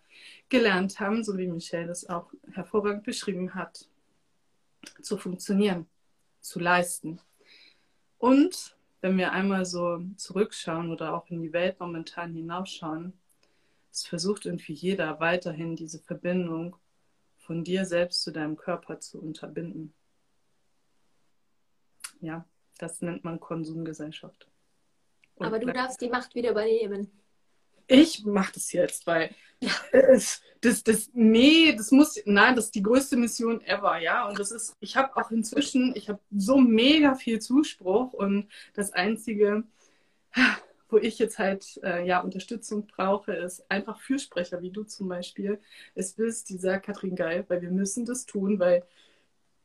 [0.50, 3.88] gelernt haben, so wie Michelle das auch hervorragend beschrieben hat,
[5.00, 5.86] zu funktionieren,
[6.42, 7.18] zu leisten,
[8.23, 13.14] und wenn wir einmal so zurückschauen oder auch in die Welt momentan hinausschauen,
[13.91, 16.77] es versucht irgendwie jeder weiterhin diese Verbindung
[17.39, 19.93] von dir selbst zu deinem Körper zu unterbinden.
[22.20, 22.47] Ja,
[22.79, 24.47] das nennt man Konsumgesellschaft.
[25.35, 27.11] Und Aber du darfst die Macht wieder übernehmen
[27.93, 29.34] ich mache das jetzt, weil
[29.93, 34.28] das, das, das, nee, das muss, nein, das ist die größte Mission ever, ja.
[34.28, 38.93] Und das ist, ich habe auch inzwischen, ich habe so mega viel Zuspruch und das
[38.93, 39.64] Einzige,
[40.88, 45.61] wo ich jetzt halt äh, ja Unterstützung brauche, ist einfach Fürsprecher, wie du zum Beispiel
[45.95, 48.84] es bist, dieser Katrin Geil, weil wir müssen das tun, weil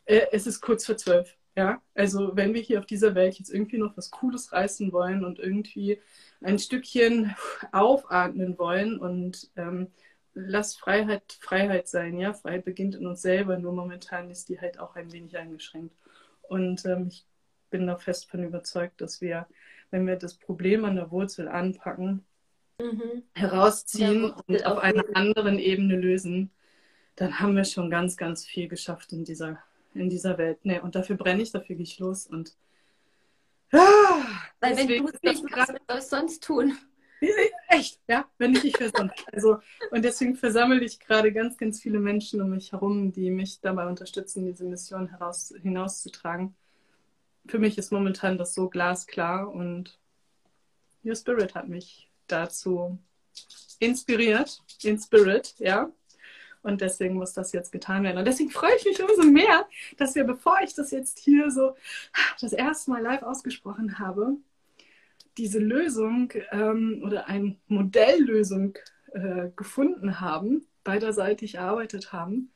[0.06, 1.38] äh, es ist kurz vor zwölf.
[1.58, 5.26] Ja, also wenn wir hier auf dieser Welt jetzt irgendwie noch was Cooles reißen wollen
[5.26, 6.00] und irgendwie
[6.40, 7.36] ein Stückchen
[7.72, 9.88] aufatmen wollen und ähm,
[10.36, 12.20] lass Freiheit Freiheit sein.
[12.20, 15.96] Ja, Freiheit beginnt in uns selber, nur momentan ist die halt auch ein wenig eingeschränkt.
[16.44, 17.26] Und ähm, ich
[17.72, 19.48] bin da fest von überzeugt, dass wir,
[19.90, 22.24] wenn wir das Problem an der Wurzel anpacken,
[22.80, 23.24] mhm.
[23.34, 26.52] herausziehen ja, und auf einer anderen Ebene lösen,
[27.16, 29.58] dann haben wir schon ganz, ganz viel geschafft in dieser,
[29.98, 30.60] in dieser Welt.
[30.64, 32.56] Nee, und dafür brenne ich, dafür gehe ich los und
[33.72, 34.24] Ah,
[34.60, 36.78] Weil Deswegen, wenn du es nicht machst, was sollst du sonst tun?
[37.68, 39.26] Echt, ja, wenn ich nicht für sonst.
[39.34, 39.58] Also,
[39.92, 43.88] und deswegen versammle ich gerade ganz, ganz viele Menschen um mich herum, die mich dabei
[43.88, 46.56] unterstützen, diese Mission heraus, hinauszutragen.
[47.48, 50.00] Für mich ist momentan das so glasklar und
[51.04, 52.98] Your Spirit hat mich dazu
[53.80, 55.92] inspiriert, in Spirit, ja.
[56.68, 58.18] Und deswegen muss das jetzt getan werden.
[58.18, 59.66] Und deswegen freue ich mich umso mehr,
[59.96, 61.76] dass wir, bevor ich das jetzt hier so
[62.42, 64.36] das erste Mal live ausgesprochen habe,
[65.38, 68.78] diese Lösung ähm, oder eine Modelllösung
[69.14, 72.52] äh, gefunden haben, beiderseitig erarbeitet haben,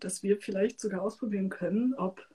[0.00, 2.26] dass wir vielleicht sogar ausprobieren können, ob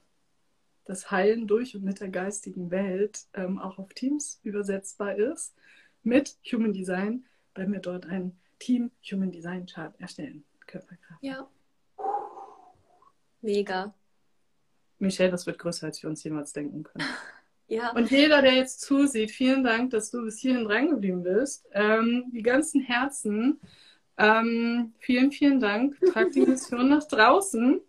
[0.86, 5.53] das Heilen durch und mit der geistigen Welt ähm, auch auf Teams übersetzbar ist
[6.01, 10.45] mit Human Design, weil wir dort ein Team Human Design Chart erstellen.
[10.70, 11.22] Körperkraft.
[11.22, 11.47] Ja.
[13.41, 13.93] Mega.
[14.99, 17.05] Michelle, das wird größer, als wir uns jemals denken können.
[17.72, 17.91] Ja.
[17.91, 21.67] Und jeder, der jetzt zusieht, vielen Dank, dass du bis hierhin reingeblieben bist.
[21.72, 23.59] Ähm, die ganzen Herzen,
[24.17, 25.95] ähm, vielen, vielen Dank.
[26.11, 27.80] Trag die Mission nach draußen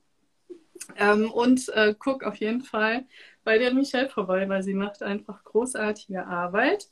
[0.97, 3.07] ähm, und äh, guck auf jeden Fall
[3.43, 6.91] bei der Michelle vorbei, weil sie macht einfach großartige Arbeit.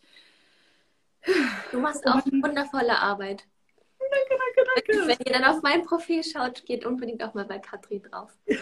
[1.73, 3.45] Du machst auch und, wundervolle Arbeit
[4.29, 5.09] danke, danke, danke.
[5.09, 8.31] Wenn ihr dann auf mein Profil schaut, geht unbedingt auch mal bei Katrin drauf.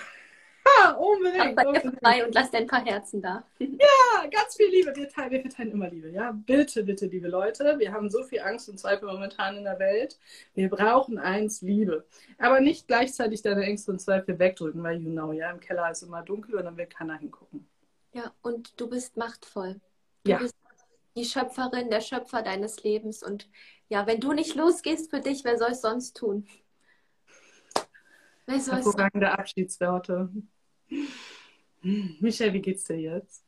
[0.78, 1.54] Ja, unbedingt.
[1.54, 3.44] bei ihr vorbei und lasst ein paar Herzen da.
[3.61, 4.94] Ja, ganz viel Liebe.
[4.96, 6.11] Wir, teilen, wir verteilen immer Liebe.
[6.11, 7.78] Ja, bitte, bitte, liebe Leute.
[7.78, 10.18] Wir haben so viel Angst und Zweifel momentan in der Welt.
[10.54, 12.04] Wir brauchen eins, Liebe.
[12.38, 16.02] Aber nicht gleichzeitig deine Ängste und Zweifel wegdrücken, weil you know, ja, im Keller ist
[16.02, 17.68] immer dunkel und dann will keiner hingucken.
[18.12, 19.80] Ja, und du bist machtvoll.
[20.24, 20.38] Du ja.
[20.38, 20.54] bist
[21.16, 23.48] die Schöpferin, der Schöpfer deines Lebens und
[23.89, 26.47] ja, wenn du nicht losgehst für dich, wer soll es sonst tun?
[28.47, 30.30] Hervorragende Abschiedsworte.
[31.82, 33.45] Michael, wie geht's dir jetzt?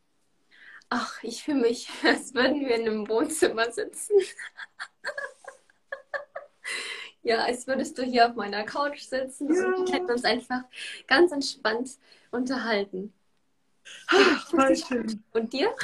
[0.90, 4.16] Ach, ich fühle mich, als würden wir in einem Wohnzimmer sitzen.
[7.22, 9.66] ja, als würdest du hier auf meiner Couch sitzen ja.
[9.66, 10.62] und wir hätten uns einfach
[11.06, 11.98] ganz entspannt
[12.30, 13.12] unterhalten.
[14.08, 15.22] Ach, voll schön.
[15.32, 15.74] Und dir?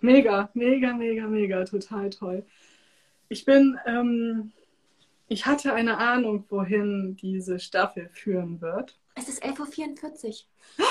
[0.00, 2.46] Mega, mega, mega, mega, total toll.
[3.32, 4.52] Ich bin, ähm,
[5.26, 9.00] ich hatte eine Ahnung, wohin diese Staffel führen wird.
[9.14, 10.44] Es ist 11.44
[10.78, 10.84] Uhr.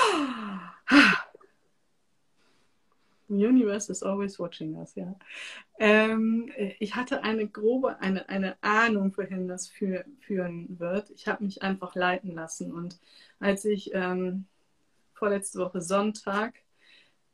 [3.28, 5.14] The universe is always watching us, ja.
[5.78, 11.10] Ähm, ich hatte eine grobe, eine, eine Ahnung, wohin das für, führen wird.
[11.10, 12.72] Ich habe mich einfach leiten lassen.
[12.72, 12.98] Und
[13.38, 14.46] als ich ähm,
[15.14, 16.54] vorletzte Woche Sonntag,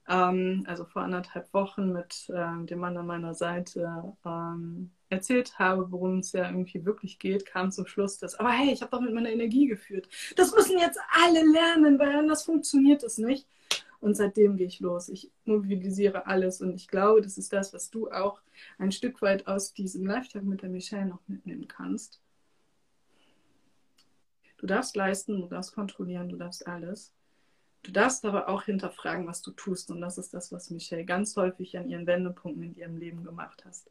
[0.09, 5.91] ähm, also vor anderthalb Wochen, mit ähm, dem Mann an meiner Seite ähm, erzählt habe,
[5.93, 9.01] worum es ja irgendwie wirklich geht, kam zum Schluss, dass, aber hey, ich habe doch
[9.01, 10.09] mit meiner Energie geführt.
[10.37, 13.47] Das müssen jetzt alle lernen, weil anders funktioniert es nicht.
[14.01, 15.09] Und seitdem gehe ich los.
[15.09, 18.41] Ich mobilisiere alles und ich glaube, das ist das, was du auch
[18.79, 22.21] ein Stück weit aus diesem Live-Tag mit der Michelle noch mitnehmen kannst.
[24.59, 27.13] Du darfst leisten, du darfst kontrollieren, du darfst alles.
[27.89, 29.91] Du darfst aber auch hinterfragen, was du tust.
[29.91, 33.65] Und das ist das, was Michelle ganz häufig an ihren Wendepunkten in ihrem Leben gemacht
[33.65, 33.91] hast.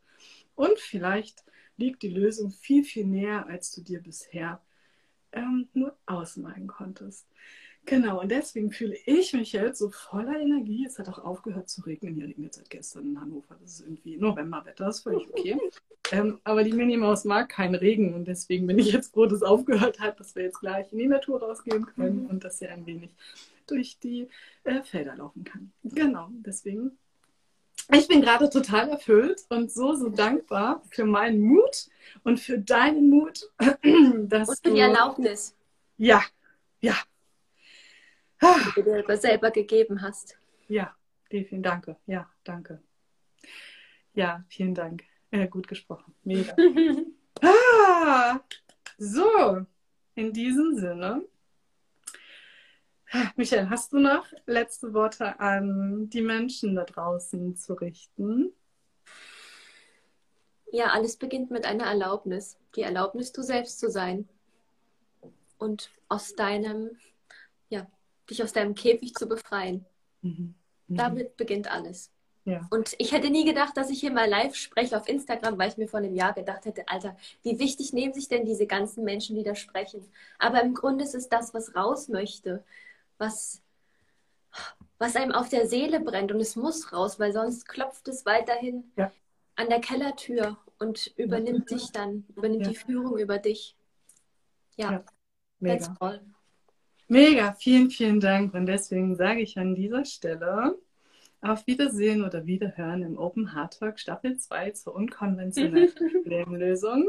[0.53, 1.43] Und vielleicht
[1.77, 4.61] liegt die Lösung viel, viel näher, als du dir bisher
[5.31, 7.25] ähm, nur ausmalen konntest.
[7.87, 10.85] Genau, und deswegen fühle ich mich jetzt so voller Energie.
[10.85, 12.13] Es hat auch aufgehört zu regnen.
[12.13, 13.57] Hier regnet seit gestern in Hannover.
[13.59, 15.57] Das ist irgendwie Novemberwetter, ist völlig okay.
[16.13, 19.43] Ähm, aber die Minimaus mag keinen Regen und deswegen bin ich jetzt froh, dass es
[19.43, 22.29] aufgehört hat, dass wir jetzt gleich in die Natur rausgehen können mhm.
[22.29, 23.09] und dass sie ein wenig
[23.67, 24.27] durch die
[24.63, 25.71] äh, Felder laufen kann.
[25.83, 26.97] Genau, deswegen.
[27.91, 31.87] Ich bin gerade total erfüllt und so, so dankbar für meinen Mut
[32.23, 35.55] und für deinen Mut, dass und für die Erlaubnis.
[35.97, 36.21] Ja,
[36.81, 36.95] ja,
[38.75, 40.37] die du dir selber gegeben hast.
[40.67, 40.95] Ja,
[41.29, 41.95] vielen Dank.
[42.05, 42.81] Ja, danke.
[44.13, 45.03] Ja, vielen Dank.
[45.31, 46.13] Äh, gut gesprochen.
[46.23, 46.55] Mega.
[47.41, 48.39] ah,
[48.97, 49.65] so,
[50.15, 51.23] in diesem Sinne.
[53.35, 58.51] Michael, hast du noch letzte Worte an die Menschen da draußen zu richten?
[60.71, 62.57] Ja, alles beginnt mit einer Erlaubnis.
[62.75, 64.27] Die Erlaubnis, du selbst zu sein.
[65.57, 66.97] Und aus deinem,
[67.69, 67.87] ja,
[68.29, 69.85] dich aus deinem Käfig zu befreien.
[70.21, 70.53] Mhm.
[70.87, 70.95] Mhm.
[70.95, 72.11] Damit beginnt alles.
[72.47, 72.65] Ja.
[72.69, 75.77] Und ich hätte nie gedacht, dass ich hier mal live spreche auf Instagram, weil ich
[75.77, 79.35] mir vor einem Jahr gedacht hätte, Alter, wie wichtig nehmen sich denn diese ganzen Menschen,
[79.35, 80.05] die da sprechen?
[80.39, 82.63] Aber im Grunde ist es das, was raus möchte,
[83.17, 83.61] was,
[84.97, 88.91] was einem auf der Seele brennt und es muss raus, weil sonst klopft es weiterhin
[88.95, 89.11] ja.
[89.55, 91.77] an der Kellertür und übernimmt ja.
[91.77, 92.69] dich dann, übernimmt ja.
[92.69, 93.75] die Führung über dich.
[94.75, 95.03] Ja,
[95.61, 96.21] that's all.
[97.07, 98.53] Mega, vielen, vielen Dank.
[98.53, 100.77] Und deswegen sage ich an dieser Stelle
[101.41, 107.07] auf Wiedersehen oder Wiederhören im Open Hard Talk Staffel 2 zur unkonventionellen Problemlösung.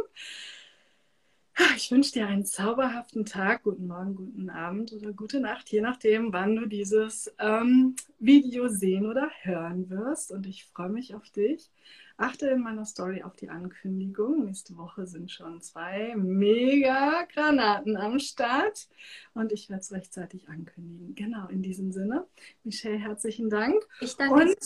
[1.77, 6.33] Ich wünsche dir einen zauberhaften Tag, guten Morgen, guten Abend oder gute Nacht, je nachdem,
[6.33, 10.31] wann du dieses ähm, Video sehen oder hören wirst.
[10.31, 11.71] Und ich freue mich auf dich.
[12.17, 14.45] Achte in meiner Story auf die Ankündigung.
[14.45, 18.89] Nächste Woche sind schon zwei mega Granaten am Start
[19.35, 21.15] und ich werde es rechtzeitig ankündigen.
[21.15, 22.27] Genau, in diesem Sinne.
[22.65, 23.87] Michelle, herzlichen Dank.
[24.01, 24.35] Ich danke.
[24.35, 24.57] Und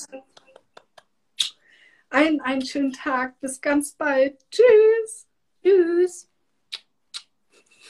[2.08, 3.38] einen, einen schönen Tag.
[3.40, 4.38] Bis ganz bald.
[4.50, 5.26] Tschüss.
[5.62, 6.31] Tschüss.